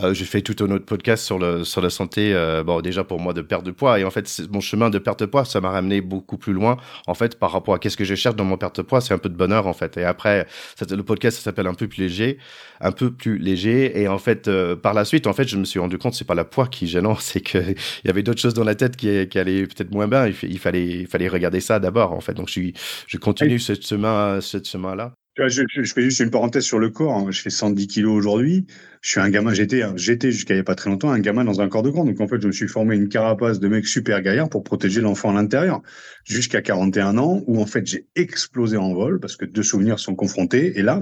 Euh, 0.00 0.12
j'ai 0.12 0.26
fait 0.26 0.42
tout 0.42 0.62
un 0.62 0.70
autre 0.72 0.84
podcast 0.84 1.24
sur 1.24 1.38
le 1.38 1.64
sur 1.64 1.80
la 1.80 1.88
santé. 1.88 2.34
Euh, 2.34 2.62
bon, 2.62 2.82
déjà 2.82 3.02
pour 3.02 3.18
moi 3.18 3.32
de 3.32 3.40
perte 3.40 3.64
de 3.64 3.70
poids 3.70 3.98
et 3.98 4.04
en 4.04 4.10
fait 4.10 4.42
mon 4.50 4.60
chemin 4.60 4.90
de 4.90 4.98
perte 4.98 5.20
de 5.20 5.24
poids, 5.24 5.46
ça 5.46 5.58
m'a 5.62 5.70
ramené 5.70 6.02
beaucoup 6.02 6.36
plus 6.36 6.52
loin. 6.52 6.76
En 7.06 7.14
fait, 7.14 7.38
par 7.38 7.50
rapport 7.50 7.72
à 7.72 7.78
qu'est-ce 7.78 7.96
que 7.96 8.04
je 8.04 8.14
cherche 8.14 8.36
dans 8.36 8.44
mon 8.44 8.58
perte 8.58 8.76
de 8.76 8.82
poids, 8.82 9.00
c'est 9.00 9.14
un 9.14 9.18
peu 9.18 9.30
de 9.30 9.36
bonheur 9.36 9.66
en 9.66 9.72
fait. 9.72 9.96
Et 9.96 10.04
après, 10.04 10.46
le 10.90 11.02
podcast 11.02 11.38
ça 11.38 11.44
s'appelle 11.44 11.66
un 11.66 11.72
peu 11.72 11.88
plus 11.88 12.02
léger, 12.02 12.36
un 12.82 12.92
peu 12.92 13.10
plus 13.10 13.38
léger. 13.38 13.98
Et 13.98 14.06
en 14.06 14.18
fait, 14.18 14.48
euh, 14.48 14.76
par 14.76 14.92
la 14.92 15.06
suite, 15.06 15.26
en 15.26 15.32
fait, 15.32 15.48
je 15.48 15.56
me 15.56 15.64
suis 15.64 15.80
rendu 15.80 15.96
compte 15.96 16.12
c'est 16.12 16.26
pas 16.26 16.34
la 16.34 16.44
poids 16.44 16.66
qui 16.68 16.84
est 16.84 16.88
gênant, 16.88 17.16
c'est 17.20 17.40
que 17.40 17.56
il 17.56 18.06
y 18.06 18.10
avait 18.10 18.22
d'autres 18.22 18.40
choses 18.42 18.54
dans 18.54 18.64
la 18.64 18.74
tête 18.74 18.96
qui, 18.96 19.26
qui 19.28 19.38
allaient 19.38 19.66
peut-être 19.66 19.92
moins 19.92 20.08
bien. 20.08 20.26
Il, 20.26 20.58
fallait 20.58 20.86
il 20.86 21.06
fallait 21.06 21.28
regarder 21.28 21.60
ça 21.60 21.80
d'abord 21.80 22.12
en 22.12 22.20
fait. 22.20 22.34
Donc 22.34 22.48
je 22.48 22.52
suis 22.52 22.74
je 23.06 23.16
continue 23.16 23.58
ce 23.58 23.72
chemin 23.80 24.42
ce 24.42 24.62
chemin 24.62 24.94
là. 24.94 25.14
Je, 25.34 25.64
je, 25.66 25.92
fais 25.94 26.02
juste 26.02 26.20
une 26.20 26.30
parenthèse 26.30 26.64
sur 26.64 26.78
le 26.78 26.90
corps. 26.90 27.14
Hein. 27.14 27.30
Je 27.30 27.40
fais 27.40 27.48
110 27.48 27.86
kilos 27.86 28.14
aujourd'hui. 28.14 28.66
Je 29.00 29.10
suis 29.10 29.20
un 29.20 29.30
gamin. 29.30 29.54
J'étais, 29.54 29.82
j'étais 29.96 30.30
jusqu'à 30.30 30.52
il 30.52 30.58
n'y 30.58 30.60
a 30.60 30.64
pas 30.64 30.74
très 30.74 30.90
longtemps 30.90 31.10
un 31.10 31.20
gamin 31.20 31.44
dans 31.44 31.62
un 31.62 31.68
corps 31.70 31.82
de 31.82 31.88
grand. 31.88 32.04
Donc 32.04 32.20
en 32.20 32.28
fait, 32.28 32.40
je 32.40 32.46
me 32.46 32.52
suis 32.52 32.68
formé 32.68 32.96
une 32.96 33.08
carapace 33.08 33.58
de 33.58 33.66
mec 33.66 33.86
super 33.86 34.20
gaillard 34.20 34.50
pour 34.50 34.62
protéger 34.62 35.00
l'enfant 35.00 35.30
à 35.30 35.32
l'intérieur. 35.32 35.80
Jusqu'à 36.24 36.60
41 36.60 37.16
ans, 37.16 37.42
où 37.46 37.62
en 37.62 37.66
fait 37.66 37.86
j'ai 37.86 38.08
explosé 38.14 38.76
en 38.76 38.92
vol 38.92 39.20
parce 39.20 39.36
que 39.36 39.46
deux 39.46 39.62
souvenirs 39.62 39.98
sont 39.98 40.14
confrontés. 40.14 40.78
Et 40.78 40.82
là, 40.82 41.00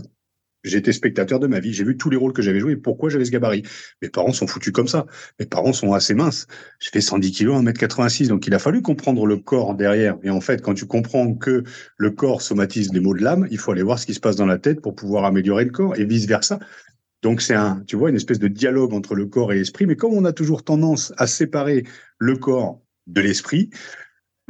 J'étais 0.63 0.93
spectateur 0.93 1.41
de 1.41 1.47
ma 1.47 1.59
vie. 1.59 1.73
J'ai 1.73 1.85
vu 1.85 1.97
tous 1.97 2.11
les 2.11 2.17
rôles 2.17 2.33
que 2.33 2.43
j'avais 2.43 2.61
joués 2.61 2.73
et 2.73 2.77
pourquoi 2.77 3.09
j'avais 3.09 3.25
ce 3.25 3.31
gabarit? 3.31 3.63
Mes 4.03 4.11
parents 4.11 4.33
sont 4.33 4.47
foutus 4.47 4.73
comme 4.73 4.89
ça. 4.89 5.07
Mes 5.39 5.47
parents 5.47 5.73
sont 5.73 5.93
assez 5.95 6.15
minces. 6.15 6.47
Je 6.79 6.91
fais 6.91 7.01
110 7.01 7.33
kilos, 7.33 7.63
1m86. 7.63 8.29
Donc, 8.29 8.47
il 8.47 8.55
a 8.55 8.59
fallu 8.59 8.83
comprendre 8.83 9.27
le 9.27 9.39
corps 9.39 9.75
derrière. 9.75 10.19
Et 10.23 10.31
en 10.31 10.41
fait, 10.41 10.61
quand 10.61 10.75
tu 10.75 10.87
comprends 10.87 11.35
que 11.35 11.65
le 11.97 12.11
corps 12.11 12.43
somatise 12.43 12.93
les 12.93 13.01
maux 13.01 13.15
de 13.15 13.23
l'âme, 13.23 13.47
il 13.51 13.59
faut 13.59 13.73
aller 13.73 13.83
voir 13.83 13.99
ce 13.99 14.07
qui 14.07 14.15
se 14.15 14.21
passe 14.21 14.37
dans 14.37 14.47
la 14.47 14.59
tête 14.59 14.81
pour 14.83 14.95
pouvoir 14.95 15.25
améliorer 15.25 15.65
le 15.65 15.71
corps 15.71 15.97
et 15.97 16.05
vice 16.05 16.27
versa. 16.27 16.59
Donc, 17.23 17.41
c'est 17.41 17.55
un, 17.55 17.83
tu 17.87 17.97
vois, 17.97 18.11
une 18.11 18.17
espèce 18.17 18.39
de 18.39 18.49
dialogue 18.49 18.93
entre 18.93 19.15
le 19.15 19.27
corps 19.27 19.53
et 19.53 19.57
l'esprit. 19.57 19.87
Mais 19.87 19.97
comme 19.97 20.13
on 20.13 20.25
a 20.25 20.33
toujours 20.33 20.65
tendance 20.65 21.13
à 21.17 21.27
séparer 21.27 21.85
le 22.19 22.37
corps 22.37 22.81
de 23.07 23.21
l'esprit, 23.21 23.71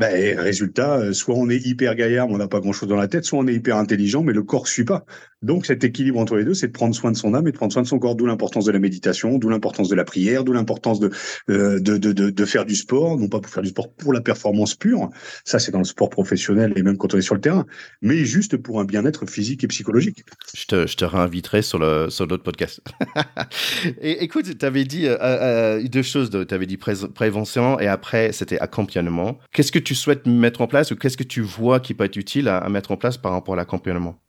ben, 0.00 0.38
résultat, 0.38 0.96
euh, 0.96 1.12
soit 1.12 1.34
on 1.34 1.50
est 1.50 1.58
hyper 1.58 1.94
gaillard, 1.94 2.26
mais 2.26 2.34
on 2.34 2.38
n'a 2.38 2.48
pas 2.48 2.60
grand-chose 2.60 2.88
dans 2.88 2.96
la 2.96 3.06
tête, 3.06 3.24
soit 3.24 3.38
on 3.38 3.46
est 3.46 3.54
hyper 3.54 3.76
intelligent, 3.76 4.22
mais 4.22 4.32
le 4.32 4.42
corps 4.42 4.66
suit 4.66 4.86
pas. 4.86 5.04
Donc 5.42 5.64
cet 5.64 5.84
équilibre 5.84 6.18
entre 6.18 6.36
les 6.36 6.44
deux, 6.44 6.52
c'est 6.52 6.66
de 6.66 6.72
prendre 6.72 6.94
soin 6.94 7.10
de 7.10 7.16
son 7.16 7.32
âme 7.32 7.48
et 7.48 7.52
de 7.52 7.56
prendre 7.56 7.72
soin 7.72 7.82
de 7.82 7.86
son 7.86 7.98
corps, 7.98 8.14
d'où 8.14 8.26
l'importance 8.26 8.66
de 8.66 8.72
la 8.72 8.78
méditation, 8.78 9.38
d'où 9.38 9.48
l'importance 9.48 9.88
de 9.88 9.94
la 9.94 10.04
prière, 10.04 10.44
d'où 10.44 10.52
l'importance 10.52 11.00
de, 11.00 11.10
euh, 11.48 11.80
de, 11.80 11.96
de, 11.96 12.12
de, 12.12 12.44
faire 12.44 12.66
du 12.66 12.74
sport, 12.74 13.16
non 13.16 13.28
pas 13.28 13.40
pour 13.40 13.50
faire 13.50 13.62
du 13.62 13.70
sport 13.70 13.90
pour 13.94 14.12
la 14.12 14.20
performance 14.20 14.74
pure, 14.74 15.08
ça 15.44 15.58
c'est 15.58 15.72
dans 15.72 15.78
le 15.78 15.84
sport 15.84 16.10
professionnel 16.10 16.74
et 16.76 16.82
même 16.82 16.98
quand 16.98 17.14
on 17.14 17.18
est 17.18 17.22
sur 17.22 17.34
le 17.34 17.40
terrain, 17.40 17.64
mais 18.02 18.24
juste 18.26 18.58
pour 18.58 18.80
un 18.80 18.84
bien-être 18.84 19.24
physique 19.24 19.64
et 19.64 19.68
psychologique. 19.68 20.24
Je 20.54 20.66
te, 20.66 20.86
je 20.86 20.96
te 20.96 21.04
réinviterai 21.06 21.62
sur 21.62 21.78
le 21.78 22.10
sur 22.10 22.26
l'autre 22.26 22.42
podcast. 22.42 22.82
et 24.00 24.22
écoute, 24.22 24.58
tu 24.58 24.66
avais 24.66 24.84
dit 24.84 25.06
euh, 25.06 25.16
euh, 25.20 25.88
deux 25.88 26.02
choses, 26.02 26.30
tu 26.30 26.54
avais 26.54 26.66
dit 26.66 26.76
prévention 26.76 27.80
et 27.80 27.86
après 27.86 28.32
c'était 28.32 28.58
accompagnement. 28.58 29.38
Qu'est-ce 29.52 29.72
que 29.72 29.78
tu 29.78 29.94
souhaites 29.94 30.26
mettre 30.26 30.60
en 30.60 30.66
place 30.66 30.90
ou 30.90 30.96
qu'est-ce 30.96 31.16
que 31.16 31.24
tu 31.24 31.40
vois 31.40 31.80
qui 31.80 31.94
peut 31.94 32.04
être 32.04 32.16
utile 32.16 32.48
à 32.48 32.68
mettre 32.68 32.90
en 32.90 32.96
place 32.96 33.16
par 33.16 33.32
rapport 33.32 33.54
à 33.54 33.56
l'accompagnement? 33.56 34.20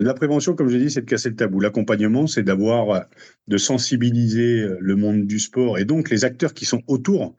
La 0.00 0.14
prévention, 0.14 0.54
comme 0.54 0.68
je 0.68 0.76
l'ai 0.76 0.84
dit, 0.84 0.90
c'est 0.90 1.02
de 1.02 1.06
casser 1.06 1.28
le 1.28 1.36
tabou. 1.36 1.60
L'accompagnement, 1.60 2.26
c'est 2.26 2.42
d'avoir, 2.42 3.06
de 3.46 3.56
sensibiliser 3.56 4.66
le 4.80 4.96
monde 4.96 5.26
du 5.26 5.38
sport 5.38 5.78
et 5.78 5.84
donc 5.84 6.10
les 6.10 6.24
acteurs 6.24 6.54
qui 6.54 6.64
sont 6.64 6.82
autour 6.86 7.36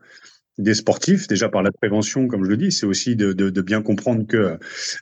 des 0.57 0.75
sportifs, 0.75 1.27
déjà 1.27 1.49
par 1.49 1.63
la 1.63 1.71
prévention, 1.71 2.27
comme 2.27 2.43
je 2.43 2.49
le 2.49 2.57
dis, 2.57 2.71
c'est 2.71 2.85
aussi 2.85 3.15
de, 3.15 3.61
bien 3.61 3.81
comprendre 3.81 4.27
que 4.27 4.57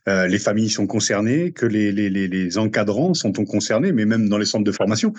euh, 0.07 0.27
les 0.27 0.39
familles 0.39 0.69
sont 0.69 0.87
concernées, 0.87 1.51
que 1.51 1.65
les, 1.65 2.57
encadrants 2.57 3.13
sont 3.13 3.31
concernés, 3.33 3.91
mais 3.91 4.05
même 4.05 4.29
dans 4.29 4.37
les 4.37 4.45
centres 4.45 4.63
de 4.63 4.71
formation. 4.71 5.13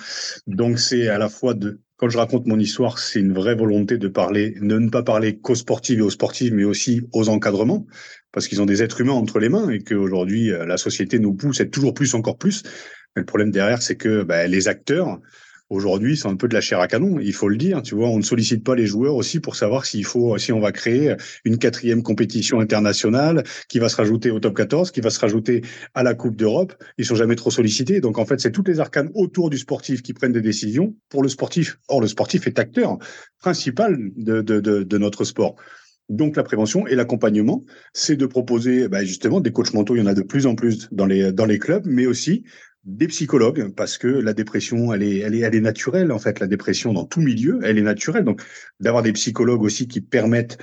Donc 0.46 0.78
c'est 0.78 1.08
à 1.08 1.18
la 1.18 1.28
fois 1.28 1.54
de, 1.54 1.80
quand 2.02 2.08
je 2.08 2.18
raconte 2.18 2.46
mon 2.46 2.58
histoire, 2.58 2.98
c'est 2.98 3.20
une 3.20 3.32
vraie 3.32 3.54
volonté 3.54 3.96
de 3.96 4.08
parler, 4.08 4.56
de 4.60 4.76
ne 4.76 4.90
pas 4.90 5.04
parler 5.04 5.38
qu'aux 5.38 5.54
sportifs 5.54 6.00
et 6.00 6.02
aux 6.02 6.10
sportifs, 6.10 6.50
mais 6.50 6.64
aussi 6.64 7.02
aux 7.12 7.28
encadrements, 7.28 7.86
parce 8.32 8.48
qu'ils 8.48 8.60
ont 8.60 8.66
des 8.66 8.82
êtres 8.82 9.00
humains 9.02 9.12
entre 9.12 9.38
les 9.38 9.48
mains 9.48 9.70
et 9.70 9.84
qu'aujourd'hui 9.84 10.50
euh, 10.50 10.66
la 10.66 10.78
société 10.78 11.20
nous 11.20 11.32
pousse 11.32 11.60
à 11.60 11.64
toujours 11.64 11.94
plus, 11.94 12.14
encore 12.14 12.38
plus. 12.38 12.64
Mais 13.14 13.20
le 13.20 13.24
problème 13.24 13.52
derrière, 13.52 13.80
c'est 13.80 13.94
que 13.94 14.24
bah, 14.24 14.48
les 14.48 14.66
acteurs 14.66 15.20
Aujourd'hui, 15.72 16.18
c'est 16.18 16.28
un 16.28 16.36
peu 16.36 16.48
de 16.48 16.54
la 16.54 16.60
chair 16.60 16.80
à 16.80 16.86
canon, 16.86 17.18
il 17.18 17.32
faut 17.32 17.48
le 17.48 17.56
dire. 17.56 17.80
Tu 17.80 17.94
vois, 17.94 18.10
on 18.10 18.18
ne 18.18 18.22
sollicite 18.22 18.62
pas 18.62 18.74
les 18.74 18.84
joueurs 18.84 19.14
aussi 19.14 19.40
pour 19.40 19.56
savoir 19.56 19.86
s'il 19.86 20.04
faut, 20.04 20.36
si 20.36 20.52
on 20.52 20.60
va 20.60 20.70
créer 20.70 21.14
une 21.46 21.56
quatrième 21.56 22.02
compétition 22.02 22.60
internationale 22.60 23.42
qui 23.70 23.78
va 23.78 23.88
se 23.88 23.96
rajouter 23.96 24.30
au 24.30 24.38
top 24.38 24.54
14, 24.54 24.90
qui 24.90 25.00
va 25.00 25.08
se 25.08 25.18
rajouter 25.18 25.62
à 25.94 26.02
la 26.02 26.12
Coupe 26.12 26.36
d'Europe. 26.36 26.74
Ils 26.98 27.06
sont 27.06 27.14
jamais 27.14 27.36
trop 27.36 27.50
sollicités. 27.50 28.02
Donc 28.02 28.18
en 28.18 28.26
fait, 28.26 28.38
c'est 28.38 28.52
toutes 28.52 28.68
les 28.68 28.80
arcanes 28.80 29.10
autour 29.14 29.48
du 29.48 29.56
sportif 29.56 30.02
qui 30.02 30.12
prennent 30.12 30.32
des 30.32 30.42
décisions 30.42 30.94
pour 31.08 31.22
le 31.22 31.30
sportif. 31.30 31.78
Or, 31.88 32.02
le 32.02 32.06
sportif 32.06 32.46
est 32.46 32.58
acteur 32.58 32.98
principal 33.38 33.96
de, 34.14 34.42
de, 34.42 34.60
de, 34.60 34.82
de 34.82 34.98
notre 34.98 35.24
sport. 35.24 35.56
Donc 36.08 36.36
la 36.36 36.42
prévention 36.42 36.86
et 36.86 36.94
l'accompagnement, 36.94 37.64
c'est 37.92 38.16
de 38.16 38.26
proposer 38.26 38.88
bah, 38.88 39.04
justement 39.04 39.40
des 39.40 39.52
coachs 39.52 39.72
mentaux, 39.72 39.94
il 39.96 40.00
y 40.00 40.02
en 40.02 40.06
a 40.06 40.14
de 40.14 40.22
plus 40.22 40.46
en 40.46 40.54
plus 40.54 40.88
dans 40.92 41.06
les, 41.06 41.32
dans 41.32 41.46
les 41.46 41.58
clubs, 41.58 41.86
mais 41.86 42.06
aussi 42.06 42.44
des 42.84 43.06
psychologues 43.06 43.72
parce 43.76 43.96
que 43.96 44.08
la 44.08 44.32
dépression 44.32 44.92
elle 44.92 45.04
est 45.04 45.18
elle 45.18 45.36
est 45.36 45.40
elle 45.40 45.54
est 45.54 45.60
naturelle 45.60 46.10
en 46.10 46.18
fait 46.18 46.40
la 46.40 46.48
dépression 46.48 46.92
dans 46.92 47.04
tout 47.04 47.20
milieu 47.20 47.60
elle 47.62 47.78
est 47.78 47.82
naturelle 47.82 48.24
donc 48.24 48.42
d'avoir 48.80 49.04
des 49.04 49.12
psychologues 49.12 49.62
aussi 49.62 49.86
qui 49.86 50.00
permettent 50.00 50.58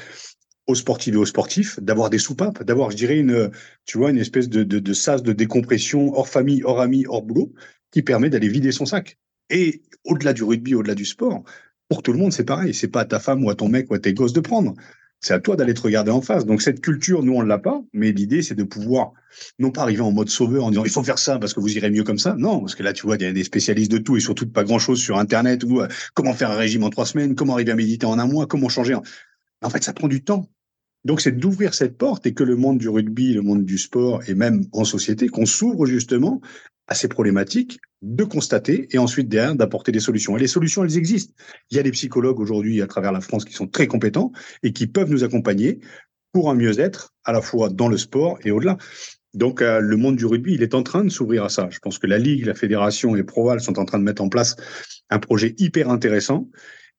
aux 0.70 0.76
sportifs 0.76 1.14
et 1.16 1.18
aux 1.18 1.26
sportifs 1.26 1.80
d'avoir 1.80 2.12
des 2.12 2.20
soupapes, 2.20 2.64
d'avoir, 2.64 2.92
je 2.92 2.96
dirais, 2.96 3.18
une, 3.18 3.50
tu 3.86 3.98
vois, 3.98 4.12
une 4.12 4.20
espèce 4.20 4.50
de, 4.50 4.64
de, 4.64 4.78
de 4.78 4.94
sas 4.94 5.24
de 5.24 5.34
décompression 5.34 6.14
hors 6.14 6.30
famille, 6.30 6.62
hors 6.64 6.80
amis, 6.80 7.06
hors 7.08 7.24
boulot, 7.24 7.52
qui 7.92 8.04
permet 8.04 8.30
d'aller 8.30 8.50
vider 8.50 8.72
son 8.72 8.86
sac. 8.86 9.18
Et 9.50 9.82
au-delà 10.04 10.32
du 10.32 10.44
rugby, 10.44 10.76
au-delà 10.76 10.94
du 10.94 11.06
sport, 11.06 11.44
pour 11.90 12.04
tout 12.04 12.14
le 12.14 12.20
monde, 12.20 12.32
c'est 12.32 12.44
pareil. 12.44 12.76
C'est 12.76 12.88
pas 12.88 13.02
à 13.02 13.06
ta 13.06 13.20
femme 13.20 13.44
ou 13.44 13.50
à 13.50 13.56
ton 13.56 13.68
mec 13.68 13.90
ou 13.90 13.96
à 13.96 14.00
tes 14.00 14.14
gosses 14.14 14.34
de 14.34 14.42
prendre. 14.42 14.76
C'est 15.22 15.34
à 15.34 15.40
toi 15.40 15.56
d'aller 15.56 15.74
te 15.74 15.82
regarder 15.82 16.12
en 16.12 16.22
face. 16.22 16.46
Donc 16.46 16.62
cette 16.62 16.82
culture, 16.82 17.24
nous, 17.24 17.34
on 17.34 17.42
l'a 17.42 17.58
pas. 17.58 17.82
Mais 17.94 18.12
l'idée, 18.12 18.42
c'est 18.42 18.56
de 18.56 18.64
pouvoir 18.64 19.12
non 19.60 19.72
pas 19.72 19.82
arriver 19.82 20.02
en 20.02 20.12
mode 20.12 20.30
sauveur 20.30 20.66
en 20.66 20.70
disant 20.70 20.86
il 20.86 20.92
faut 20.92 21.04
faire 21.04 21.20
ça 21.20 21.38
parce 21.38 21.54
que 21.54 21.60
vous 21.60 21.76
irez 21.76 21.90
mieux 21.90 22.04
comme 22.04 22.20
ça. 22.20 22.36
Non, 22.38 22.62
parce 22.62 22.76
que 22.76 22.84
là, 22.84 22.94
tu 22.94 23.06
vois, 23.06 23.18
il 23.18 23.24
y 23.24 23.26
a 23.26 23.34
des 23.34 23.44
spécialistes 23.44 23.92
de 23.92 23.98
tout 23.98 24.16
et 24.16 24.22
surtout 24.22 24.48
pas 24.48 24.64
grand-chose 24.64 25.00
sur 25.00 25.18
Internet 25.18 25.64
ou 25.64 25.82
euh, 25.82 25.88
comment 26.14 26.34
faire 26.34 26.52
un 26.52 26.58
régime 26.58 26.84
en 26.84 26.90
trois 26.90 27.06
semaines, 27.06 27.36
comment 27.36 27.54
arriver 27.54 27.72
à 27.72 27.76
méditer 27.76 28.06
en 28.06 28.18
un 28.18 28.28
mois, 28.28 28.48
comment 28.48 28.70
changer. 28.70 28.96
En 29.62 29.70
fait, 29.70 29.84
ça 29.84 29.94
prend 29.94 30.08
du 30.08 30.24
temps. 30.24 30.50
Donc, 31.06 31.22
c'est 31.22 31.32
d'ouvrir 31.32 31.74
cette 31.74 31.98
porte 31.98 32.26
et 32.26 32.34
que 32.34 32.44
le 32.44 32.56
monde 32.56 32.78
du 32.78 32.90
rugby, 32.90 33.34
le 33.34 33.42
monde 33.42 33.66
du 33.66 33.78
sport 33.78 34.22
et 34.28 34.36
même 34.36 34.66
en 34.74 34.84
société, 34.84 35.28
qu'on 35.28 35.46
s'ouvre 35.46 35.86
justement 35.86 36.42
à 36.88 36.96
ces 36.96 37.08
problématiques, 37.08 37.80
de 38.02 38.24
constater 38.24 38.88
et 38.92 38.98
ensuite 38.98 39.28
derrière 39.28 39.56
d'apporter 39.56 39.92
des 39.92 40.00
solutions. 40.00 40.38
Et 40.38 40.40
les 40.40 40.48
solutions, 40.48 40.84
elles 40.84 40.98
existent. 40.98 41.34
Il 41.70 41.78
y 41.78 41.80
a 41.80 41.84
des 41.84 41.92
psychologues 41.92 42.40
aujourd'hui 42.40 42.82
à 42.82 42.88
travers 42.88 43.12
la 43.12 43.22
France 43.22 43.46
qui 43.46 43.54
sont 43.54 43.68
très 43.68 43.88
compétents 43.88 44.32
et 44.64 44.72
qui 44.72 44.88
peuvent 44.88 45.10
nous 45.10 45.24
accompagner 45.24 45.80
pour 46.32 46.50
un 46.50 46.56
mieux-être 46.56 47.14
à 47.26 47.32
la 47.32 47.42
fois 47.42 47.70
dans 47.70 47.88
le 47.88 47.98
sport 47.98 48.38
et 48.44 48.52
au-delà. 48.52 48.78
Donc, 49.34 49.62
euh, 49.62 49.80
le 49.80 49.96
monde 49.96 50.16
du 50.16 50.26
rugby, 50.26 50.54
il 50.54 50.64
est 50.64 50.74
en 50.74 50.82
train 50.82 51.04
de 51.04 51.10
s'ouvrir 51.10 51.44
à 51.44 51.50
ça. 51.50 51.68
Je 51.72 51.80
pense 51.80 52.00
que 52.00 52.08
la 52.08 52.18
Ligue, 52.18 52.46
la 52.46 52.56
Fédération 52.56 53.16
et 53.16 53.24
Proval 53.24 53.60
sont 53.60 53.78
en 53.78 53.86
train 53.86 54.00
de 54.00 54.04
mettre 54.04 54.24
en 54.24 54.30
place 54.30 54.56
un 55.10 55.20
projet 55.20 55.54
hyper 55.58 55.90
intéressant 55.90 56.50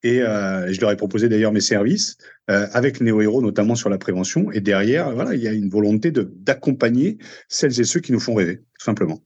et 0.03 0.21
euh, 0.21 0.71
je 0.71 0.81
leur 0.81 0.91
ai 0.91 0.95
proposé 0.95 1.29
d'ailleurs 1.29 1.51
mes 1.51 1.61
services 1.61 2.17
euh, 2.49 2.67
avec 2.71 3.01
Néo 3.01 3.41
notamment 3.41 3.75
sur 3.75 3.89
la 3.89 3.97
prévention. 3.97 4.51
Et 4.51 4.61
derrière, 4.61 5.11
voilà, 5.11 5.35
il 5.35 5.41
y 5.41 5.47
a 5.47 5.53
une 5.53 5.69
volonté 5.69 6.11
d'accompagner 6.11 7.17
celles 7.49 7.79
et 7.79 7.83
ceux 7.83 7.99
qui 7.99 8.11
nous 8.11 8.19
font 8.19 8.33
rêver, 8.33 8.57
tout 8.57 8.85
simplement 8.85 9.21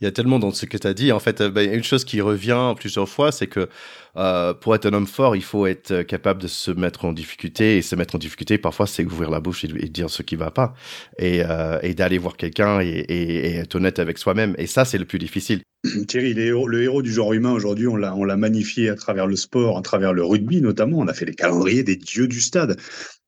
il 0.00 0.04
y 0.04 0.08
a 0.08 0.12
tellement 0.12 0.38
dans 0.38 0.50
ce 0.50 0.64
que 0.64 0.78
tu 0.78 0.86
as 0.86 0.94
dit. 0.94 1.12
En 1.12 1.20
fait, 1.20 1.42
bah, 1.42 1.62
une 1.62 1.84
chose 1.84 2.04
qui 2.04 2.20
revient 2.22 2.74
plusieurs 2.76 3.08
fois, 3.08 3.32
c'est 3.32 3.46
que 3.46 3.68
euh, 4.16 4.54
pour 4.54 4.74
être 4.74 4.86
un 4.86 4.94
homme 4.94 5.06
fort, 5.06 5.36
il 5.36 5.42
faut 5.42 5.66
être 5.66 6.02
capable 6.02 6.40
de 6.40 6.48
se 6.48 6.70
mettre 6.70 7.04
en 7.04 7.12
difficulté. 7.12 7.76
Et 7.76 7.82
se 7.82 7.96
mettre 7.96 8.14
en 8.14 8.18
difficulté, 8.18 8.56
parfois, 8.56 8.86
c'est 8.86 9.04
ouvrir 9.04 9.30
la 9.30 9.40
bouche 9.40 9.64
et, 9.64 9.68
dire 9.68 10.08
ce 10.08 10.22
qui 10.22 10.36
va 10.36 10.50
pas. 10.50 10.72
Et, 11.18 11.42
euh, 11.44 11.78
d'aller 11.92 12.16
voir 12.16 12.36
quelqu'un 12.38 12.80
et, 12.80 13.56
être 13.58 13.74
honnête 13.74 13.98
avec 13.98 14.16
soi-même. 14.16 14.54
Et 14.56 14.66
ça, 14.66 14.86
c'est 14.86 14.96
le 14.96 15.04
plus 15.04 15.18
difficile. 15.18 15.60
Thierry, 16.08 16.32
le 16.32 16.82
héros, 16.82 17.02
du 17.02 17.12
genre 17.12 17.34
humain, 17.34 17.52
aujourd'hui, 17.52 17.86
on 17.86 17.96
l'a 17.96 18.36
magnifié 18.36 18.88
à 18.88 18.94
travers 18.94 19.26
le 19.26 19.36
sport, 19.36 19.76
à 19.76 19.82
travers 19.82 20.14
le 20.14 20.24
rugby 20.24 20.62
notamment. 20.62 20.98
On 20.98 21.08
a 21.08 21.14
fait 21.14 21.26
les 21.26 21.34
calendriers 21.34 21.82
des 21.82 21.96
dieux 21.96 22.26
du 22.26 22.40
stade. 22.40 22.78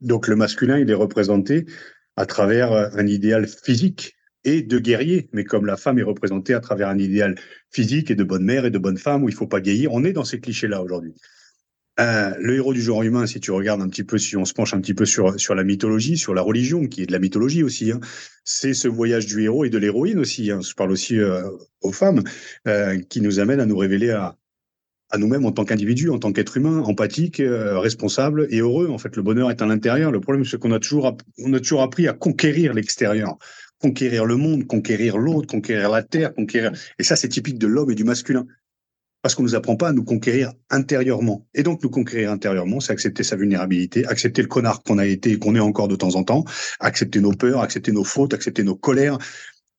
Donc 0.00 0.26
le 0.26 0.36
masculin, 0.36 0.78
il 0.78 0.88
est 0.90 0.94
représenté 0.94 1.66
à 2.16 2.24
travers 2.24 2.72
un 2.72 3.06
idéal 3.06 3.46
physique 3.46 4.14
et 4.44 4.62
de 4.62 4.78
guerrier. 4.78 5.28
Mais 5.32 5.44
comme 5.44 5.66
la 5.66 5.76
femme 5.76 5.98
est 5.98 6.04
représentée 6.04 6.54
à 6.54 6.60
travers 6.60 6.88
un 6.88 6.98
idéal 6.98 7.36
physique 7.70 8.10
et 8.10 8.14
de 8.14 8.24
bonne 8.24 8.44
mère 8.44 8.64
et 8.64 8.70
de 8.70 8.78
bonne 8.78 8.98
femme 8.98 9.24
où 9.24 9.28
il 9.28 9.34
faut 9.34 9.46
pas 9.46 9.60
guérir, 9.60 9.92
on 9.92 10.04
est 10.04 10.12
dans 10.12 10.24
ces 10.24 10.40
clichés-là 10.40 10.82
aujourd'hui. 10.82 11.14
Euh, 12.00 12.32
le 12.38 12.56
héros 12.56 12.72
du 12.72 12.80
genre 12.80 13.02
humain, 13.02 13.26
si 13.26 13.38
tu 13.38 13.50
regardes 13.50 13.82
un 13.82 13.88
petit 13.88 14.04
peu, 14.04 14.16
si 14.16 14.36
on 14.36 14.46
se 14.46 14.54
penche 14.54 14.72
un 14.72 14.80
petit 14.80 14.94
peu 14.94 15.04
sur, 15.04 15.38
sur 15.38 15.54
la 15.54 15.62
mythologie, 15.62 16.16
sur 16.16 16.32
la 16.32 16.40
religion, 16.40 16.86
qui 16.86 17.02
est 17.02 17.06
de 17.06 17.12
la 17.12 17.18
mythologie 17.18 17.62
aussi, 17.62 17.92
hein, 17.92 18.00
c'est 18.44 18.72
ce 18.72 18.88
voyage 18.88 19.26
du 19.26 19.42
héros 19.42 19.66
et 19.66 19.70
de 19.70 19.76
l'héroïne 19.76 20.18
aussi. 20.18 20.50
Hein, 20.50 20.60
je 20.62 20.74
parle 20.74 20.90
aussi 20.90 21.18
euh, 21.18 21.42
aux 21.82 21.92
femmes, 21.92 22.22
euh, 22.66 22.98
qui 23.10 23.20
nous 23.20 23.40
amène 23.40 23.60
à 23.60 23.66
nous 23.66 23.76
révéler 23.76 24.10
à, 24.10 24.36
nous-mêmes 25.18 25.44
en 25.44 25.52
tant 25.52 25.66
qu'individus, 25.66 26.08
en 26.08 26.18
tant 26.18 26.32
qu'être 26.32 26.56
humain, 26.56 26.78
empathique, 26.78 27.40
euh, 27.40 27.78
responsable 27.78 28.46
et 28.48 28.60
heureux. 28.60 28.88
En 28.88 28.96
fait, 28.96 29.14
le 29.14 29.22
bonheur 29.22 29.50
est 29.50 29.60
à 29.60 29.66
l'intérieur. 29.66 30.10
Le 30.10 30.20
problème, 30.20 30.46
c'est 30.46 30.58
qu'on 30.58 30.72
a 30.72 30.76
a 30.76 31.60
toujours 31.60 31.82
appris 31.82 32.08
à 32.08 32.14
conquérir 32.14 32.72
l'extérieur 32.72 33.36
conquérir 33.82 34.24
le 34.24 34.36
monde, 34.36 34.66
conquérir 34.66 35.18
l'autre, 35.18 35.48
conquérir 35.48 35.90
la 35.90 36.02
terre, 36.02 36.32
conquérir. 36.32 36.72
Et 36.98 37.02
ça, 37.02 37.16
c'est 37.16 37.28
typique 37.28 37.58
de 37.58 37.66
l'homme 37.66 37.90
et 37.90 37.94
du 37.94 38.04
masculin. 38.04 38.46
Parce 39.20 39.34
qu'on 39.34 39.42
nous 39.42 39.54
apprend 39.54 39.76
pas 39.76 39.88
à 39.88 39.92
nous 39.92 40.04
conquérir 40.04 40.52
intérieurement. 40.70 41.46
Et 41.54 41.62
donc, 41.62 41.82
nous 41.82 41.90
conquérir 41.90 42.32
intérieurement, 42.32 42.80
c'est 42.80 42.92
accepter 42.92 43.22
sa 43.22 43.36
vulnérabilité, 43.36 44.04
accepter 44.06 44.42
le 44.42 44.48
connard 44.48 44.82
qu'on 44.82 44.98
a 44.98 45.06
été 45.06 45.32
et 45.32 45.38
qu'on 45.38 45.54
est 45.54 45.60
encore 45.60 45.86
de 45.86 45.96
temps 45.96 46.16
en 46.16 46.24
temps, 46.24 46.44
accepter 46.80 47.20
nos 47.20 47.32
peurs, 47.32 47.60
accepter 47.60 47.92
nos 47.92 48.04
fautes, 48.04 48.34
accepter 48.34 48.64
nos 48.64 48.74
colères 48.74 49.18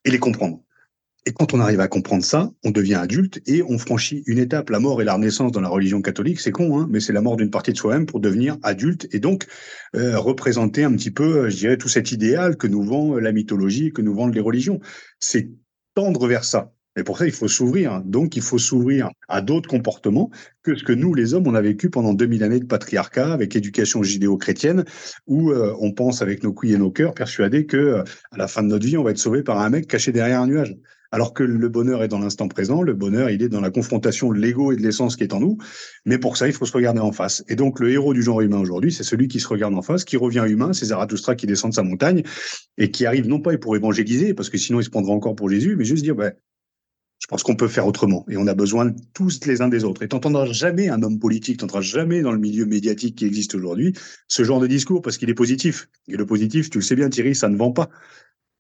et 0.06 0.12
les 0.12 0.20
comprendre. 0.20 0.62
Et 1.26 1.32
quand 1.32 1.54
on 1.54 1.62
arrive 1.62 1.80
à 1.80 1.88
comprendre 1.88 2.24
ça, 2.24 2.52
on 2.66 2.72
devient 2.72 2.96
adulte 2.96 3.42
et 3.46 3.64
on 3.64 3.78
franchit 3.78 4.24
une 4.26 4.40
étape. 4.40 4.70
La 4.70 4.80
mort 4.80 5.02
et 5.02 5.06
la 5.06 5.14
renaissance 5.14 5.54
dans 5.54 5.62
la 5.62 5.70
religion 5.70 6.02
catholique, 6.02 6.42
c'est 6.42 6.52
con, 6.52 6.78
hein, 6.78 6.88
mais 6.90 7.00
c'est 7.00 7.14
la 7.14 7.22
mort 7.22 7.38
d'une 7.38 7.50
partie 7.50 7.72
de 7.72 7.78
soi-même 7.78 8.06
pour 8.06 8.20
devenir 8.20 8.58
adulte 8.62 9.08
et 9.14 9.20
donc 9.20 9.46
euh, 9.96 10.20
représenter 10.20 10.84
un 10.84 10.92
petit 10.92 11.12
peu, 11.12 11.46
euh, 11.46 11.50
je 11.50 11.56
dirais, 11.56 11.78
tout 11.78 11.88
cet 11.88 12.12
idéal 12.12 12.58
que 12.58 12.68
nous 12.68 12.84
vend 12.84 13.16
la 13.16 13.32
mythologie, 13.32 13.94
que 13.94 14.02
nous 14.02 14.14
vendent 14.14 14.36
les 14.36 14.42
religions. 14.42 14.82
C'est 15.20 15.50
tendre 15.96 16.28
vers 16.28 16.44
ça. 16.44 16.74
Et 16.98 17.04
pour 17.04 17.18
ça, 17.18 17.26
il 17.26 17.32
faut 17.32 17.48
s'ouvrir. 17.48 18.02
Donc, 18.02 18.36
il 18.36 18.42
faut 18.42 18.60
s'ouvrir 18.60 19.10
à 19.30 19.42
d'autres 19.42 19.70
comportements 19.70 20.30
que 20.62 20.76
ce 20.76 20.84
que 20.84 20.94
nous, 20.94 21.14
les 21.16 21.34
hommes, 21.34 21.48
on 21.48 21.56
a 21.56 21.62
vécu 21.62 21.90
pendant 21.90 22.14
2000 22.14 22.44
années 22.44 22.60
de 22.60 22.66
patriarcat 22.66 23.32
avec 23.32 23.56
éducation 23.56 24.04
judéo-chrétienne, 24.04 24.84
où 25.26 25.52
euh, 25.52 25.74
on 25.80 25.94
pense 25.94 26.22
avec 26.22 26.44
nos 26.44 26.54
couilles 26.54 26.74
et 26.74 26.78
nos 26.78 26.92
cœurs, 26.92 27.14
persuadés 27.14 27.66
que 27.66 28.04
à 28.32 28.38
la 28.38 28.48
fin 28.48 28.62
de 28.62 28.68
notre 28.68 28.86
vie, 28.86 28.98
on 28.98 29.04
va 29.04 29.12
être 29.12 29.18
sauvé 29.18 29.42
par 29.42 29.60
un 29.60 29.70
mec 29.70 29.88
caché 29.88 30.12
derrière 30.12 30.42
un 30.42 30.48
nuage. 30.48 30.76
Alors 31.14 31.36
que 31.36 31.44
le 31.44 31.70
bonheur 31.70 32.02
est 32.02 32.08
dans 32.08 32.18
l'instant 32.18 32.48
présent, 32.48 32.82
le 32.82 32.96
bonheur, 32.96 33.30
il 33.30 33.44
est 33.44 33.48
dans 33.48 33.62
la 33.62 33.70
confrontation 33.70 34.32
de 34.34 34.40
l'ego 34.40 34.72
et 34.72 34.78
de 34.78 34.82
l'essence 34.82 35.16
qui 35.16 35.22
est 35.22 35.32
en 35.34 35.40
nous. 35.40 35.60
Mais 36.06 36.18
pour 36.18 36.38
ça, 36.38 36.48
il 36.48 36.54
faut 36.54 36.66
se 36.66 36.74
regarder 36.74 37.02
en 37.02 37.12
face. 37.12 37.44
Et 37.48 37.56
donc, 37.56 37.80
le 37.80 37.92
héros 37.92 38.16
du 38.16 38.24
genre 38.24 38.42
humain 38.42 38.58
aujourd'hui, 38.58 38.92
c'est 38.92 39.04
celui 39.04 39.28
qui 39.28 39.40
se 39.40 39.48
regarde 39.48 39.76
en 39.76 39.84
face, 39.84 40.06
qui 40.06 40.18
revient 40.18 40.44
humain, 40.48 40.74
c'est 40.74 40.88
Zarathustra 40.88 41.36
qui 41.36 41.46
descend 41.46 41.70
de 41.70 41.76
sa 41.76 41.84
montagne 41.84 42.24
et 42.80 42.90
qui 42.90 43.06
arrive 43.06 43.28
non 43.28 43.40
pas 43.40 43.56
pour 43.60 43.76
évangéliser, 43.76 44.34
parce 44.34 44.50
que 44.50 44.58
sinon 44.58 44.80
il 44.80 44.86
se 44.86 44.90
prendra 44.90 45.14
encore 45.14 45.36
pour 45.36 45.52
Jésus, 45.52 45.76
mais 45.76 45.86
juste 45.86 46.04
dire, 46.04 46.16
ben, 46.16 46.34
je 47.20 47.28
pense 47.28 47.44
qu'on 47.44 47.56
peut 47.56 47.68
faire 47.68 47.86
autrement 47.86 48.26
et 48.28 48.36
on 48.38 48.48
a 48.48 48.56
besoin 48.56 48.92
tous 49.14 49.46
les 49.46 49.62
uns 49.62 49.68
des 49.68 49.84
autres. 49.84 50.02
Et 50.02 50.08
t'entendras 50.08 50.48
jamais 50.48 50.90
un 50.90 51.04
homme 51.04 51.20
politique, 51.20 51.58
t'entendras 51.60 51.82
jamais 51.82 52.22
dans 52.22 52.32
le 52.32 52.40
milieu 52.40 52.66
médiatique 52.66 53.20
qui 53.20 53.26
existe 53.26 53.54
aujourd'hui 53.54 53.94
ce 54.28 54.44
genre 54.44 54.60
de 54.60 54.68
discours 54.68 55.04
parce 55.04 55.20
qu'il 55.20 55.30
est 55.30 55.36
positif. 55.36 55.90
Et 56.08 56.18
le 56.18 56.26
positif, 56.26 56.72
tu 56.72 56.80
le 56.80 56.84
sais 56.84 56.96
bien 56.96 57.08
Thierry, 57.08 57.36
ça 57.36 57.50
ne 57.50 57.56
vend 57.56 57.72
pas 57.72 57.90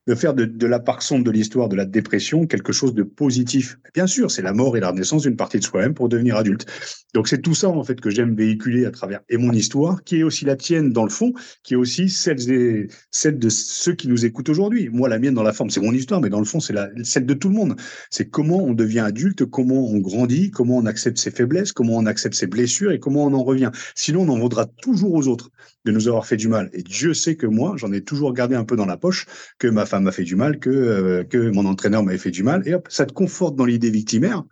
de 0.07 0.15
faire 0.15 0.33
de, 0.33 0.45
de 0.45 0.67
la 0.67 0.83
sombre 0.99 1.23
de 1.23 1.31
l'histoire 1.31 1.69
de 1.69 1.75
la 1.75 1.85
dépression 1.85 2.45
quelque 2.45 2.73
chose 2.73 2.93
de 2.93 3.03
positif. 3.03 3.77
Bien 3.93 4.07
sûr, 4.07 4.31
c'est 4.31 4.41
la 4.41 4.53
mort 4.53 4.77
et 4.77 4.79
la 4.79 4.89
renaissance 4.89 5.23
d'une 5.23 5.35
partie 5.35 5.59
de 5.59 5.63
soi-même 5.63 5.93
pour 5.93 6.09
devenir 6.09 6.35
adulte. 6.35 6.65
Donc 7.13 7.27
c'est 7.27 7.41
tout 7.41 7.53
ça 7.53 7.69
en 7.69 7.83
fait 7.83 7.99
que 8.01 8.09
j'aime 8.09 8.35
véhiculer 8.35 8.85
à 8.85 8.91
travers 8.91 9.21
et 9.29 9.37
mon 9.37 9.51
histoire, 9.51 10.03
qui 10.03 10.19
est 10.19 10.23
aussi 10.23 10.45
la 10.45 10.55
tienne 10.55 10.91
dans 10.91 11.03
le 11.03 11.09
fond, 11.09 11.33
qui 11.63 11.73
est 11.73 11.77
aussi 11.77 12.09
celle, 12.09 12.43
des, 12.45 12.87
celle 13.11 13.37
de 13.39 13.49
ceux 13.49 13.93
qui 13.93 14.07
nous 14.07 14.25
écoutent 14.25 14.49
aujourd'hui. 14.49 14.89
Moi, 14.89 15.09
la 15.09 15.19
mienne 15.19 15.33
dans 15.33 15.43
la 15.43 15.53
forme, 15.53 15.69
c'est 15.69 15.81
mon 15.81 15.93
histoire, 15.93 16.21
mais 16.21 16.29
dans 16.29 16.39
le 16.39 16.45
fond, 16.45 16.59
c'est 16.59 16.75
celle 17.03 17.25
de 17.25 17.33
tout 17.33 17.49
le 17.49 17.55
monde. 17.55 17.75
C'est 18.09 18.29
comment 18.29 18.63
on 18.63 18.73
devient 18.73 18.99
adulte, 18.99 19.45
comment 19.45 19.87
on 19.87 19.99
grandit, 19.99 20.51
comment 20.51 20.77
on 20.77 20.85
accepte 20.85 21.17
ses 21.17 21.31
faiblesses, 21.31 21.71
comment 21.71 21.97
on 21.97 22.05
accepte 22.05 22.35
ses 22.35 22.47
blessures 22.47 22.91
et 22.91 22.99
comment 22.99 23.25
on 23.25 23.33
en 23.33 23.43
revient. 23.43 23.71
Sinon, 23.95 24.21
on 24.21 24.29
en 24.29 24.39
vaudra 24.39 24.65
toujours 24.65 25.13
aux 25.13 25.27
autres 25.27 25.49
de 25.85 25.91
nous 25.91 26.07
avoir 26.07 26.25
fait 26.25 26.37
du 26.37 26.47
mal. 26.47 26.69
Et 26.73 26.81
Dieu 26.81 27.13
sait 27.13 27.35
que 27.35 27.45
moi, 27.45 27.75
j'en 27.77 27.91
ai 27.91 28.01
toujours 28.01 28.33
gardé 28.33 28.55
un 28.55 28.63
peu 28.63 28.75
dans 28.75 28.85
la 28.85 28.97
poche, 28.97 29.25
que 29.59 29.67
ma 29.67 29.85
m'a 29.99 30.11
fait 30.11 30.23
du 30.23 30.35
mal, 30.35 30.59
que, 30.59 30.69
euh, 30.69 31.23
que 31.23 31.49
mon 31.49 31.65
entraîneur 31.65 32.03
m'avait 32.03 32.17
fait 32.17 32.31
du 32.31 32.43
mal. 32.43 32.67
Et 32.67 32.73
hop, 32.73 32.87
ça 32.89 33.05
te 33.05 33.13
conforte 33.13 33.55
dans 33.55 33.65
l'idée 33.65 33.89
victimaire, 33.89 34.43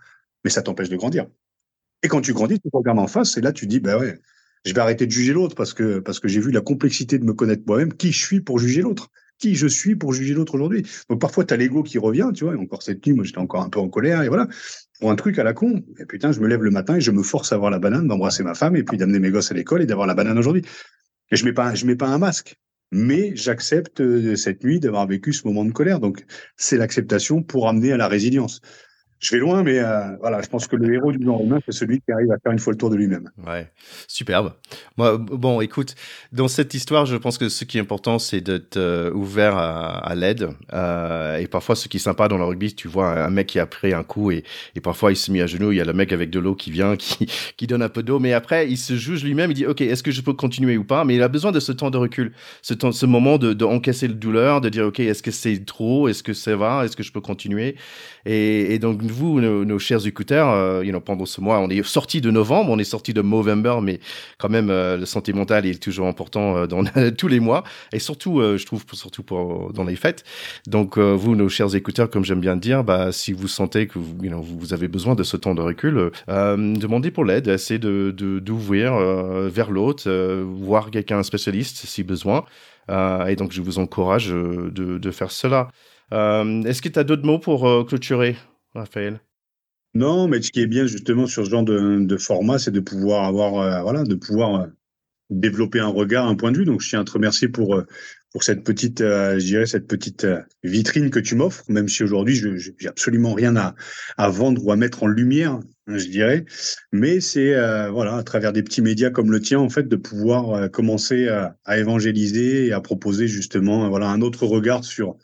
mais 0.43 0.49
ça 0.49 0.61
t'empêche 0.61 0.89
de 0.89 0.97
grandir. 0.97 1.27
Et 2.03 2.07
quand 2.07 2.21
tu 2.21 2.33
grandis, 2.33 2.59
tu 2.59 2.69
te 2.69 2.77
regardes 2.77 2.99
en 2.99 3.07
face, 3.07 3.37
et 3.37 3.41
là, 3.41 3.51
tu 3.51 3.67
dis, 3.67 3.79
bah 3.79 3.97
ouais, 3.97 4.19
je 4.65 4.73
vais 4.73 4.81
arrêter 4.81 5.05
de 5.05 5.11
juger 5.11 5.33
l'autre 5.33 5.55
parce 5.55 5.73
que, 5.73 5.99
parce 5.99 6.19
que 6.19 6.27
j'ai 6.27 6.39
vu 6.39 6.51
la 6.51 6.61
complexité 6.61 7.19
de 7.19 7.25
me 7.25 7.33
connaître 7.33 7.63
moi-même, 7.67 7.93
qui 7.93 8.11
je 8.11 8.23
suis 8.23 8.41
pour 8.41 8.59
juger 8.59 8.81
l'autre 8.81 9.11
qui 9.41 9.55
je 9.55 9.67
suis 9.67 9.95
pour 9.95 10.13
juger 10.13 10.33
l'autre 10.33 10.55
aujourd'hui. 10.55 10.85
Donc 11.09 11.19
parfois, 11.19 11.43
tu 11.43 11.53
as 11.53 11.57
l'ego 11.57 11.83
qui 11.83 11.97
revient, 11.97 12.29
tu 12.33 12.45
vois, 12.45 12.53
et 12.53 12.57
encore 12.57 12.83
cette 12.83 13.05
nuit, 13.05 13.13
moi 13.13 13.25
j'étais 13.25 13.39
encore 13.39 13.63
un 13.63 13.69
peu 13.69 13.79
en 13.79 13.89
colère, 13.89 14.21
et 14.21 14.29
voilà, 14.29 14.47
pour 14.99 15.11
un 15.11 15.15
truc 15.15 15.39
à 15.39 15.43
la 15.43 15.53
con. 15.53 15.83
Et 15.99 16.05
putain, 16.05 16.31
je 16.31 16.39
me 16.39 16.47
lève 16.47 16.63
le 16.63 16.71
matin 16.71 16.95
et 16.95 17.01
je 17.01 17.11
me 17.11 17.23
force 17.23 17.51
à 17.51 17.55
avoir 17.55 17.71
la 17.71 17.79
banane, 17.79 18.07
d'embrasser 18.07 18.43
ma 18.43 18.53
femme, 18.53 18.75
et 18.75 18.83
puis 18.83 18.97
d'amener 18.97 19.19
mes 19.19 19.31
gosses 19.31 19.51
à 19.51 19.55
l'école 19.55 19.81
et 19.81 19.85
d'avoir 19.85 20.07
la 20.07 20.13
banane 20.13 20.37
aujourd'hui. 20.37 20.61
Et 21.31 21.35
je 21.35 21.43
mets 21.43 21.53
mets 21.85 21.95
pas 21.95 22.07
un 22.07 22.17
masque, 22.19 22.55
mais 22.91 23.35
j'accepte 23.35 24.01
euh, 24.01 24.35
cette 24.35 24.63
nuit 24.63 24.79
d'avoir 24.79 25.07
vécu 25.07 25.33
ce 25.33 25.47
moment 25.47 25.65
de 25.65 25.71
colère. 25.71 25.99
Donc, 25.99 26.25
c'est 26.57 26.77
l'acceptation 26.77 27.43
pour 27.43 27.67
amener 27.69 27.93
à 27.93 27.97
la 27.97 28.07
résilience 28.07 28.61
je 29.21 29.35
vais 29.35 29.37
loin, 29.39 29.61
mais 29.61 29.77
euh, 29.77 30.17
voilà, 30.19 30.41
je 30.41 30.47
pense 30.47 30.67
que 30.67 30.75
le 30.75 30.95
héros 30.95 31.11
du 31.11 31.23
genre 31.23 31.41
humain, 31.43 31.59
c'est 31.63 31.71
celui 31.71 32.01
qui 32.01 32.11
arrive 32.11 32.31
à 32.31 32.39
faire 32.39 32.51
une 32.51 32.57
fois 32.57 32.73
le 32.73 32.77
tour 32.77 32.89
de 32.89 32.95
lui-même. 32.95 33.29
Ouais, 33.45 33.71
superbe. 34.07 34.53
Moi, 34.97 35.19
bon, 35.19 35.61
écoute, 35.61 35.93
dans 36.31 36.47
cette 36.47 36.73
histoire, 36.73 37.05
je 37.05 37.15
pense 37.17 37.37
que 37.37 37.47
ce 37.47 37.63
qui 37.63 37.77
est 37.77 37.81
important, 37.81 38.17
c'est 38.17 38.41
d'être 38.41 38.77
euh, 38.77 39.11
ouvert 39.13 39.55
à, 39.55 40.15
l'aide. 40.15 40.49
Euh, 40.73 41.37
et 41.37 41.45
parfois, 41.45 41.75
ce 41.75 41.87
qui 41.87 41.97
est 41.97 41.99
sympa 41.99 42.27
dans 42.27 42.37
le 42.37 42.45
rugby, 42.45 42.73
tu 42.73 42.87
vois 42.87 43.23
un 43.23 43.29
mec 43.29 43.45
qui 43.45 43.59
a 43.59 43.67
pris 43.67 43.93
un 43.93 44.03
coup 44.03 44.31
et, 44.31 44.43
et 44.75 44.81
parfois 44.81 45.11
il 45.11 45.15
se 45.15 45.31
met 45.31 45.41
à 45.41 45.47
genoux, 45.47 45.71
il 45.71 45.77
y 45.77 45.81
a 45.81 45.85
le 45.85 45.93
mec 45.93 46.11
avec 46.13 46.31
de 46.31 46.39
l'eau 46.39 46.55
qui 46.55 46.71
vient, 46.71 46.95
qui, 46.97 47.31
qui 47.57 47.67
donne 47.67 47.83
un 47.83 47.89
peu 47.89 48.01
d'eau, 48.01 48.17
mais 48.17 48.33
après, 48.33 48.71
il 48.71 48.77
se 48.77 48.95
juge 48.95 49.23
lui-même, 49.23 49.51
il 49.51 49.53
dit, 49.53 49.67
OK, 49.67 49.81
est-ce 49.81 50.01
que 50.01 50.11
je 50.11 50.21
peux 50.21 50.33
continuer 50.33 50.77
ou 50.77 50.83
pas? 50.83 51.05
Mais 51.05 51.13
il 51.13 51.21
a 51.21 51.27
besoin 51.27 51.51
de 51.51 51.59
ce 51.59 51.71
temps 51.71 51.91
de 51.91 51.97
recul, 51.97 52.33
ce, 52.63 52.73
temps, 52.73 52.91
ce 52.91 53.05
moment 53.05 53.37
de, 53.37 53.53
de 53.53 53.65
encaisser 53.65 54.07
le 54.07 54.15
douleur, 54.15 54.61
de 54.61 54.69
dire, 54.69 54.87
OK, 54.87 54.99
est-ce 54.99 55.21
que 55.21 55.31
c'est 55.31 55.63
trop? 55.63 56.07
Est-ce 56.07 56.23
que 56.23 56.33
ça 56.33 56.55
va? 56.55 56.85
Est-ce 56.85 56.97
que 56.97 57.03
je 57.03 57.11
peux 57.11 57.21
continuer? 57.21 57.75
Et 58.25 58.79
donc, 58.79 59.01
vous, 59.11 59.39
nos, 59.39 59.79
chers 59.79 60.05
écouteurs, 60.07 60.83
you 60.83 60.91
know, 60.91 60.99
pendant 60.99 61.25
ce 61.25 61.41
mois, 61.41 61.59
on 61.59 61.69
est 61.69 61.83
sorti 61.83 62.21
de 62.21 62.31
novembre, 62.31 62.71
on 62.71 62.79
est 62.79 62.83
sorti 62.83 63.13
de 63.13 63.21
Movember, 63.21 63.75
mais 63.81 63.99
quand 64.37 64.49
même, 64.49 64.69
la 64.69 65.05
santé 65.05 65.33
mentale 65.33 65.65
est 65.65 65.81
toujours 65.81 66.07
important 66.07 66.65
dans 66.67 66.83
tous 67.17 67.27
les 67.27 67.39
mois, 67.39 67.63
et 67.93 67.99
surtout, 67.99 68.41
je 68.41 68.65
trouve, 68.65 68.83
surtout 68.93 69.23
pour, 69.23 69.71
dans 69.73 69.83
les 69.83 69.95
fêtes. 69.95 70.23
Donc, 70.67 70.97
vous, 70.97 71.35
nos 71.35 71.49
chers 71.49 71.75
écouteurs, 71.75 72.09
comme 72.09 72.25
j'aime 72.25 72.41
bien 72.41 72.55
dire, 72.55 72.83
bah, 72.83 73.11
si 73.11 73.33
vous 73.33 73.47
sentez 73.47 73.87
que 73.87 73.99
vous, 73.99 74.73
avez 74.73 74.87
besoin 74.87 75.15
de 75.15 75.23
ce 75.23 75.37
temps 75.37 75.55
de 75.55 75.61
recul, 75.61 76.11
demandez 76.27 77.11
pour 77.11 77.25
l'aide, 77.25 77.47
essayez 77.47 77.79
de 77.79 78.11
d'ouvrir 78.11 78.95
vers 79.49 79.71
l'autre, 79.71 80.09
voir 80.41 80.91
quelqu'un 80.91 81.23
spécialiste 81.23 81.85
si 81.85 82.03
besoin. 82.03 82.45
Euh, 82.89 83.25
et 83.27 83.35
donc, 83.35 83.51
je 83.51 83.61
vous 83.61 83.79
encourage 83.79 84.31
euh, 84.31 84.69
de, 84.71 85.11
faire 85.11 85.31
cela. 85.31 85.69
Euh, 86.13 86.61
est-ce 86.63 86.81
que 86.81 86.89
tu 86.89 86.99
as 86.99 87.03
d'autres 87.03 87.25
mots 87.25 87.39
pour 87.39 87.85
clôturer, 87.87 88.35
Raphaël 88.73 89.21
Non, 89.93 90.27
mais 90.27 90.41
ce 90.41 90.51
qui 90.51 90.61
est 90.61 90.67
bien 90.67 90.85
justement 90.85 91.27
sur 91.27 91.45
ce 91.45 91.49
genre 91.49 91.63
de, 91.63 92.17
format, 92.17 92.59
c'est 92.59 92.71
de 92.71 92.79
pouvoir 92.79 93.25
avoir, 93.25 93.83
voilà, 93.83 94.03
de 94.03 94.15
pouvoir 94.15 94.67
développer 95.29 95.79
un 95.79 95.87
regard, 95.87 96.27
un 96.27 96.35
point 96.35 96.51
de 96.51 96.57
vue. 96.57 96.65
Donc, 96.65 96.81
je 96.81 96.89
tiens 96.89 97.01
à 97.01 97.03
te 97.03 97.11
remercier 97.11 97.47
pour 97.47 97.81
pour 98.31 98.43
cette 98.43 98.63
petite, 98.63 99.03
cette 99.65 99.87
petite 99.87 100.25
vitrine 100.63 101.09
que 101.09 101.19
tu 101.19 101.35
m'offres, 101.35 101.65
même 101.67 101.89
si 101.89 102.01
aujourd'hui 102.01 102.33
je 102.33 102.47
n'ai 102.47 102.87
absolument 102.87 103.33
rien 103.33 103.57
à, 103.57 103.75
à 104.15 104.29
vendre 104.29 104.65
ou 104.65 104.71
à 104.71 104.77
mettre 104.77 105.03
en 105.03 105.07
lumière 105.07 105.59
je 105.97 106.07
dirais. 106.07 106.45
Mais 106.91 107.19
c'est 107.19 107.53
euh, 107.55 107.89
voilà, 107.89 108.15
à 108.15 108.23
travers 108.23 108.53
des 108.53 108.63
petits 108.63 108.81
médias 108.81 109.09
comme 109.09 109.31
le 109.31 109.39
tien, 109.39 109.59
en 109.59 109.69
fait, 109.69 109.87
de 109.87 109.95
pouvoir 109.95 110.51
euh, 110.51 110.67
commencer 110.67 111.27
à, 111.27 111.55
évangéliser 111.77 112.67
et 112.67 112.73
à 112.73 112.81
proposer 112.81 113.27
justement 113.27 113.89
voilà 113.89 114.09
un 114.09 114.21
autre 114.21 114.45
regard 114.45 114.83
sur 114.83 115.15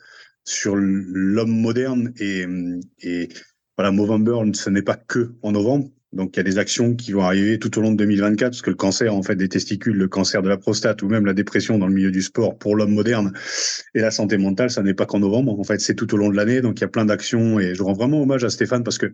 sur 0.48 0.76
l'homme 0.76 1.60
moderne 1.60 2.12
et, 2.18 2.46
et 3.02 3.28
voilà, 3.76 3.92
Movember, 3.92 4.38
ce 4.54 4.70
n'est 4.70 4.82
pas 4.82 4.96
que 4.96 5.32
en 5.42 5.52
novembre. 5.52 5.90
Donc 6.12 6.30
il 6.34 6.38
y 6.38 6.40
a 6.40 6.42
des 6.42 6.56
actions 6.56 6.94
qui 6.94 7.12
vont 7.12 7.22
arriver 7.22 7.58
tout 7.58 7.78
au 7.78 7.82
long 7.82 7.92
de 7.92 7.96
2024 7.98 8.50
parce 8.50 8.62
que 8.62 8.70
le 8.70 8.76
cancer 8.76 9.14
en 9.14 9.22
fait 9.22 9.36
des 9.36 9.50
testicules, 9.50 9.94
le 9.94 10.08
cancer 10.08 10.40
de 10.40 10.48
la 10.48 10.56
prostate 10.56 11.02
ou 11.02 11.08
même 11.08 11.26
la 11.26 11.34
dépression 11.34 11.76
dans 11.76 11.86
le 11.86 11.92
milieu 11.92 12.10
du 12.10 12.22
sport 12.22 12.58
pour 12.58 12.76
l'homme 12.76 12.94
moderne 12.94 13.34
et 13.94 14.00
la 14.00 14.10
santé 14.10 14.38
mentale, 14.38 14.70
ça 14.70 14.82
n'est 14.82 14.94
pas 14.94 15.04
qu'en 15.04 15.18
novembre. 15.18 15.60
En 15.60 15.64
fait, 15.64 15.80
c'est 15.82 15.94
tout 15.94 16.12
au 16.14 16.16
long 16.16 16.30
de 16.30 16.36
l'année. 16.36 16.62
Donc 16.62 16.78
il 16.78 16.80
y 16.80 16.84
a 16.84 16.88
plein 16.88 17.04
d'actions 17.04 17.60
et 17.60 17.74
je 17.74 17.82
rends 17.82 17.92
vraiment 17.92 18.22
hommage 18.22 18.42
à 18.42 18.48
Stéphane 18.48 18.84
parce 18.84 18.96
que 18.96 19.12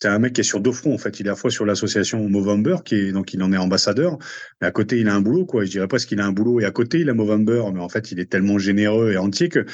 c'est 0.00 0.08
un 0.08 0.18
mec 0.18 0.34
qui 0.34 0.42
est 0.42 0.44
sur 0.44 0.60
deux 0.60 0.72
fronts 0.72 0.94
en 0.94 0.98
fait. 0.98 1.20
Il 1.20 1.26
est 1.26 1.30
à 1.30 1.32
la 1.32 1.36
fois 1.36 1.50
sur 1.50 1.64
l'association 1.64 2.28
Movember, 2.28 2.76
qui 2.84 2.96
est 2.96 3.12
donc 3.12 3.32
il 3.32 3.42
en 3.42 3.52
est 3.52 3.56
ambassadeur, 3.56 4.18
mais 4.60 4.66
à 4.66 4.70
côté 4.70 4.98
il 4.98 5.08
a 5.08 5.14
un 5.14 5.20
boulot 5.20 5.46
quoi. 5.46 5.64
Je 5.64 5.70
dirais 5.70 5.88
pas 5.88 5.98
qu'il 5.98 6.20
a 6.20 6.26
un 6.26 6.32
boulot 6.32 6.60
et 6.60 6.64
à 6.64 6.70
côté 6.70 7.00
il 7.00 7.10
a 7.10 7.14
Movember, 7.14 7.62
mais 7.72 7.80
en 7.80 7.88
fait 7.88 8.12
il 8.12 8.20
est 8.20 8.30
tellement 8.30 8.58
généreux 8.58 9.12
et 9.12 9.16
entier 9.16 9.48
que 9.48 9.64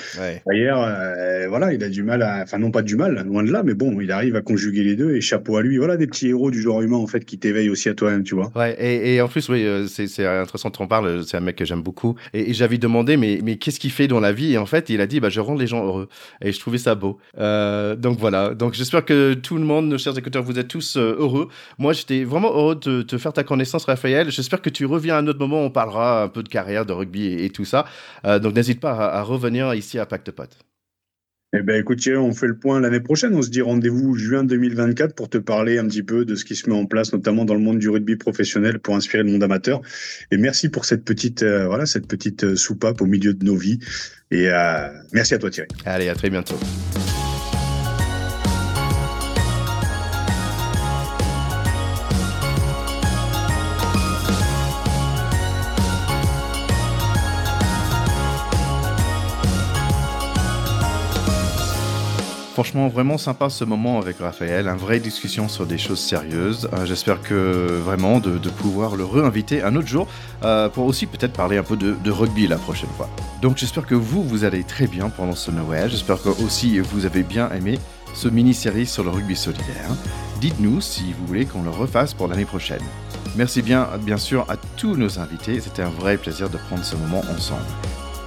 d'ailleurs 0.46 0.82
euh, 0.82 1.48
voilà 1.48 1.72
il 1.72 1.82
a 1.82 1.88
du 1.88 2.02
mal 2.02 2.22
à, 2.22 2.42
enfin 2.42 2.58
non 2.58 2.70
pas 2.70 2.82
du 2.82 2.96
mal, 2.96 3.24
loin 3.26 3.42
de 3.42 3.50
là, 3.50 3.62
mais 3.64 3.74
bon 3.74 4.00
il 4.00 4.10
arrive 4.12 4.36
à 4.36 4.42
conjuguer 4.42 4.84
les 4.84 4.96
deux 4.96 5.14
et 5.16 5.20
chapeau 5.20 5.56
à 5.56 5.62
lui. 5.62 5.78
Voilà 5.78 5.96
des 5.96 6.06
petits 6.06 6.28
héros 6.28 6.50
du 6.50 6.60
genre 6.60 6.82
humain 6.82 6.96
en 6.96 7.06
fait 7.06 7.24
qui 7.24 7.38
t'éveillent 7.38 7.70
aussi 7.70 7.88
à 7.88 7.94
toi-même, 7.94 8.24
tu 8.24 8.34
vois. 8.34 8.52
Ouais 8.54 8.76
et, 8.78 9.20
en 9.20 9.28
plus 9.28 9.48
oui 9.48 9.64
euh, 9.64 9.86
c'est 9.86 10.26
intéressant 10.26 10.70
qu'on 10.70 10.88
parle. 10.88 11.24
C'est 11.24 11.36
un 11.36 11.40
mec 11.40 11.56
que 11.56 11.64
j'aime 11.64 11.82
beaucoup 11.82 12.14
et, 12.32 12.52
j'avais 12.54 12.78
demandé 12.78 13.16
mais 13.16 13.40
mais 13.42 13.56
qu'est-ce 13.56 13.80
qu'il 13.80 13.90
fait 13.90 14.06
dans 14.06 14.20
la 14.20 14.32
vie? 14.32 14.52
Et 14.54 14.58
en 14.58 14.66
fait 14.66 14.90
il 14.90 15.00
a 15.00 15.06
dit 15.06 15.20
bah 15.20 15.28
je 15.28 15.40
rends 15.40 15.54
les 15.54 15.66
gens 15.66 15.84
heureux 15.84 16.08
et 16.40 16.52
je 16.52 16.60
trouvais 16.60 16.78
ça 16.78 16.94
beau. 16.94 17.18
Euh, 17.38 17.96
donc 17.96 18.18
voilà 18.18 18.54
donc 18.54 18.74
j'espère 18.74 19.04
que 19.04 19.34
tout 19.34 19.56
le 19.56 19.64
monde 19.64 19.96
chers 20.04 20.18
écouteurs, 20.18 20.42
vous 20.42 20.58
êtes 20.58 20.68
tous 20.68 20.96
euh, 20.96 21.16
heureux. 21.18 21.48
Moi, 21.78 21.94
j'étais 21.94 22.24
vraiment 22.24 22.54
heureux 22.54 22.76
de 22.76 23.02
te 23.02 23.16
faire 23.16 23.32
ta 23.32 23.42
connaissance, 23.42 23.86
Raphaël. 23.86 24.30
J'espère 24.30 24.60
que 24.60 24.68
tu 24.68 24.84
reviens 24.84 25.16
à 25.16 25.18
un 25.18 25.26
autre 25.26 25.38
moment. 25.38 25.62
On 25.62 25.70
parlera 25.70 26.24
un 26.24 26.28
peu 26.28 26.42
de 26.42 26.48
carrière, 26.48 26.84
de 26.84 26.92
rugby 26.92 27.26
et, 27.26 27.48
tout 27.48 27.64
ça. 27.64 27.86
Euh, 28.26 28.38
donc, 28.38 28.54
n'hésite 28.54 28.80
pas 28.80 28.92
à, 28.92 29.22
revenir 29.22 29.74
ici 29.74 29.98
à 29.98 30.04
Pacte 30.04 30.30
Pot. 30.30 30.50
Eh 31.56 31.62
ben, 31.62 31.80
écoute, 31.80 32.00
Thierry, 32.00 32.18
on 32.18 32.34
fait 32.34 32.48
le 32.48 32.58
point 32.58 32.80
l'année 32.80 33.00
prochaine. 33.00 33.34
On 33.34 33.40
se 33.40 33.48
dit 33.48 33.62
rendez-vous 33.62 34.14
juin 34.14 34.44
2024 34.44 35.14
pour 35.14 35.30
te 35.30 35.38
parler 35.38 35.78
un 35.78 35.86
petit 35.86 36.02
peu 36.02 36.24
de 36.24 36.34
ce 36.34 36.44
qui 36.44 36.56
se 36.56 36.68
met 36.68 36.76
en 36.76 36.84
place, 36.84 37.12
notamment 37.12 37.44
dans 37.44 37.54
le 37.54 37.60
monde 37.60 37.78
du 37.78 37.88
rugby 37.88 38.16
professionnel 38.16 38.80
pour 38.80 38.96
inspirer 38.96 39.22
le 39.22 39.30
monde 39.30 39.42
amateur. 39.42 39.80
Et 40.30 40.36
merci 40.36 40.68
pour 40.68 40.84
cette 40.84 41.04
petite, 41.04 41.42
euh, 41.42 41.66
voilà, 41.66 41.86
cette 41.86 42.08
petite 42.08 42.56
soupape 42.56 43.00
au 43.00 43.06
milieu 43.06 43.32
de 43.32 43.44
nos 43.44 43.56
vies. 43.56 43.78
Et 44.30 44.48
merci 45.12 45.32
à 45.34 45.38
toi, 45.38 45.48
Thierry. 45.48 45.68
Allez, 45.86 46.08
à 46.08 46.14
très 46.14 46.28
bientôt. 46.28 46.56
Franchement, 62.54 62.86
vraiment 62.86 63.18
sympa 63.18 63.50
ce 63.50 63.64
moment 63.64 63.98
avec 63.98 64.18
Raphaël, 64.18 64.68
une 64.68 64.76
vraie 64.76 65.00
discussion 65.00 65.48
sur 65.48 65.66
des 65.66 65.76
choses 65.76 65.98
sérieuses. 65.98 66.68
Euh, 66.72 66.86
j'espère 66.86 67.20
que 67.20 67.80
vraiment 67.84 68.20
de, 68.20 68.38
pouvoir 68.48 68.94
le 68.94 69.04
réinviter 69.04 69.64
un 69.64 69.74
autre 69.74 69.88
jour 69.88 70.06
euh, 70.44 70.68
pour 70.68 70.86
aussi 70.86 71.06
peut-être 71.06 71.32
parler 71.32 71.56
un 71.56 71.64
peu 71.64 71.76
de, 71.76 72.10
rugby 72.12 72.46
la 72.46 72.56
prochaine 72.56 72.90
fois. 72.96 73.10
Donc 73.42 73.56
j'espère 73.56 73.84
que 73.84 73.96
vous, 73.96 74.22
vous 74.22 74.44
allez 74.44 74.62
très 74.62 74.86
bien 74.86 75.10
pendant 75.10 75.34
ce 75.34 75.50
Noël. 75.50 75.90
J'espère 75.90 76.22
que 76.22 76.28
aussi 76.28 76.78
vous 76.78 77.06
avez 77.06 77.24
bien 77.24 77.50
aimé 77.50 77.80
ce 78.14 78.28
mini-série 78.28 78.86
sur 78.86 79.02
le 79.02 79.10
rugby 79.10 79.34
solidaire. 79.34 79.90
Dites-nous 80.40 80.80
si 80.80 81.12
vous 81.12 81.26
voulez 81.26 81.46
qu'on 81.46 81.64
le 81.64 81.70
refasse 81.70 82.14
pour 82.14 82.28
l'année 82.28 82.44
prochaine. 82.44 82.82
Merci 83.34 83.62
bien, 83.62 83.88
bien 84.00 84.16
sûr, 84.16 84.48
à 84.48 84.56
tous 84.76 84.94
nos 84.94 85.18
invités. 85.18 85.58
C'était 85.58 85.82
un 85.82 85.90
vrai 85.90 86.18
plaisir 86.18 86.48
de 86.48 86.56
prendre 86.56 86.84
ce 86.84 86.94
moment 86.94 87.22
ensemble. 87.36 87.64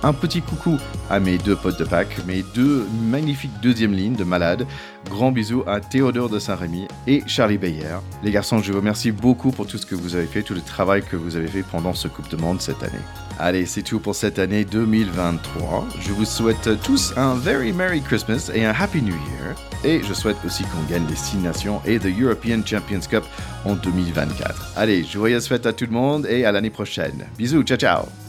Un 0.04 0.14
petit 0.14 0.42
coucou 0.42 0.78
à 1.10 1.20
mes 1.20 1.38
deux 1.38 1.56
potes 1.56 1.80
de 1.80 1.86
Pâques, 1.86 2.20
mes 2.28 2.44
deux 2.54 2.86
magnifiques 3.10 3.60
deuxième 3.62 3.94
lignes 3.94 4.16
de 4.16 4.24
malades. 4.24 4.68
Grand 5.10 5.32
bisou 5.32 5.64
à 5.66 5.80
Théodore 5.80 6.30
de 6.30 6.40
Saint-Rémy 6.40 6.88
et 7.08 7.24
Charlie 7.26 7.58
Bayer. 7.58 7.98
Les 8.24 8.32
garçons, 8.32 8.60
je 8.60 8.72
vous 8.72 8.80
remercie 8.80 9.12
beaucoup 9.12 9.52
pour 9.52 9.66
tout 9.66 9.78
ce 9.78 9.86
que 9.86 9.96
vous 9.96 10.16
avez 10.16 10.28
fait, 10.28 10.44
tout 10.44 10.54
le 10.54 10.62
travail 10.62 11.02
que 11.02 11.16
vous 11.16 11.36
avez 11.36 11.48
fait 11.48 11.64
pendant 11.64 11.94
ce 11.94 12.08
Coupe 12.08 12.30
de 12.30 12.38
Monde 12.38 12.62
cette 12.62 12.84
année. 12.84 13.00
Allez, 13.40 13.66
c'est 13.66 13.84
tout 13.84 14.00
pour 14.00 14.16
cette 14.16 14.40
année 14.40 14.66
2023. 14.66 15.88
Je 16.00 16.12
vous 16.12 16.26
souhaite 16.26 16.70
tous 16.84 17.14
un 17.18 17.36
Very 17.36 17.72
Merry 17.72 18.02
Christmas 18.02 18.52
et 18.54 18.66
un 18.66 18.74
Happy 18.78 19.02
New 19.02 19.14
Year. 19.14 19.56
Et 19.84 20.02
je 20.04 20.14
souhaite 20.14 20.38
aussi 20.46 20.64
qu'on 20.64 20.92
gagne 20.92 21.06
les 21.08 21.16
Six 21.16 21.38
Nations 21.38 21.82
et 21.86 22.00
The 22.00 22.10
European 22.20 22.62
Champions 22.66 23.08
Cup 23.10 23.24
en 23.66 23.76
2024. 23.76 24.74
Allez, 24.76 25.04
joyeuses 25.04 25.48
fêtes 25.48 25.66
à 25.66 25.74
tout 25.74 25.86
le 25.86 25.92
monde 25.92 26.26
et 26.28 26.46
à 26.46 26.52
l'année 26.52 26.72
prochaine. 26.72 27.26
Bisous, 27.38 27.64
ciao 27.64 27.78
ciao 27.78 28.27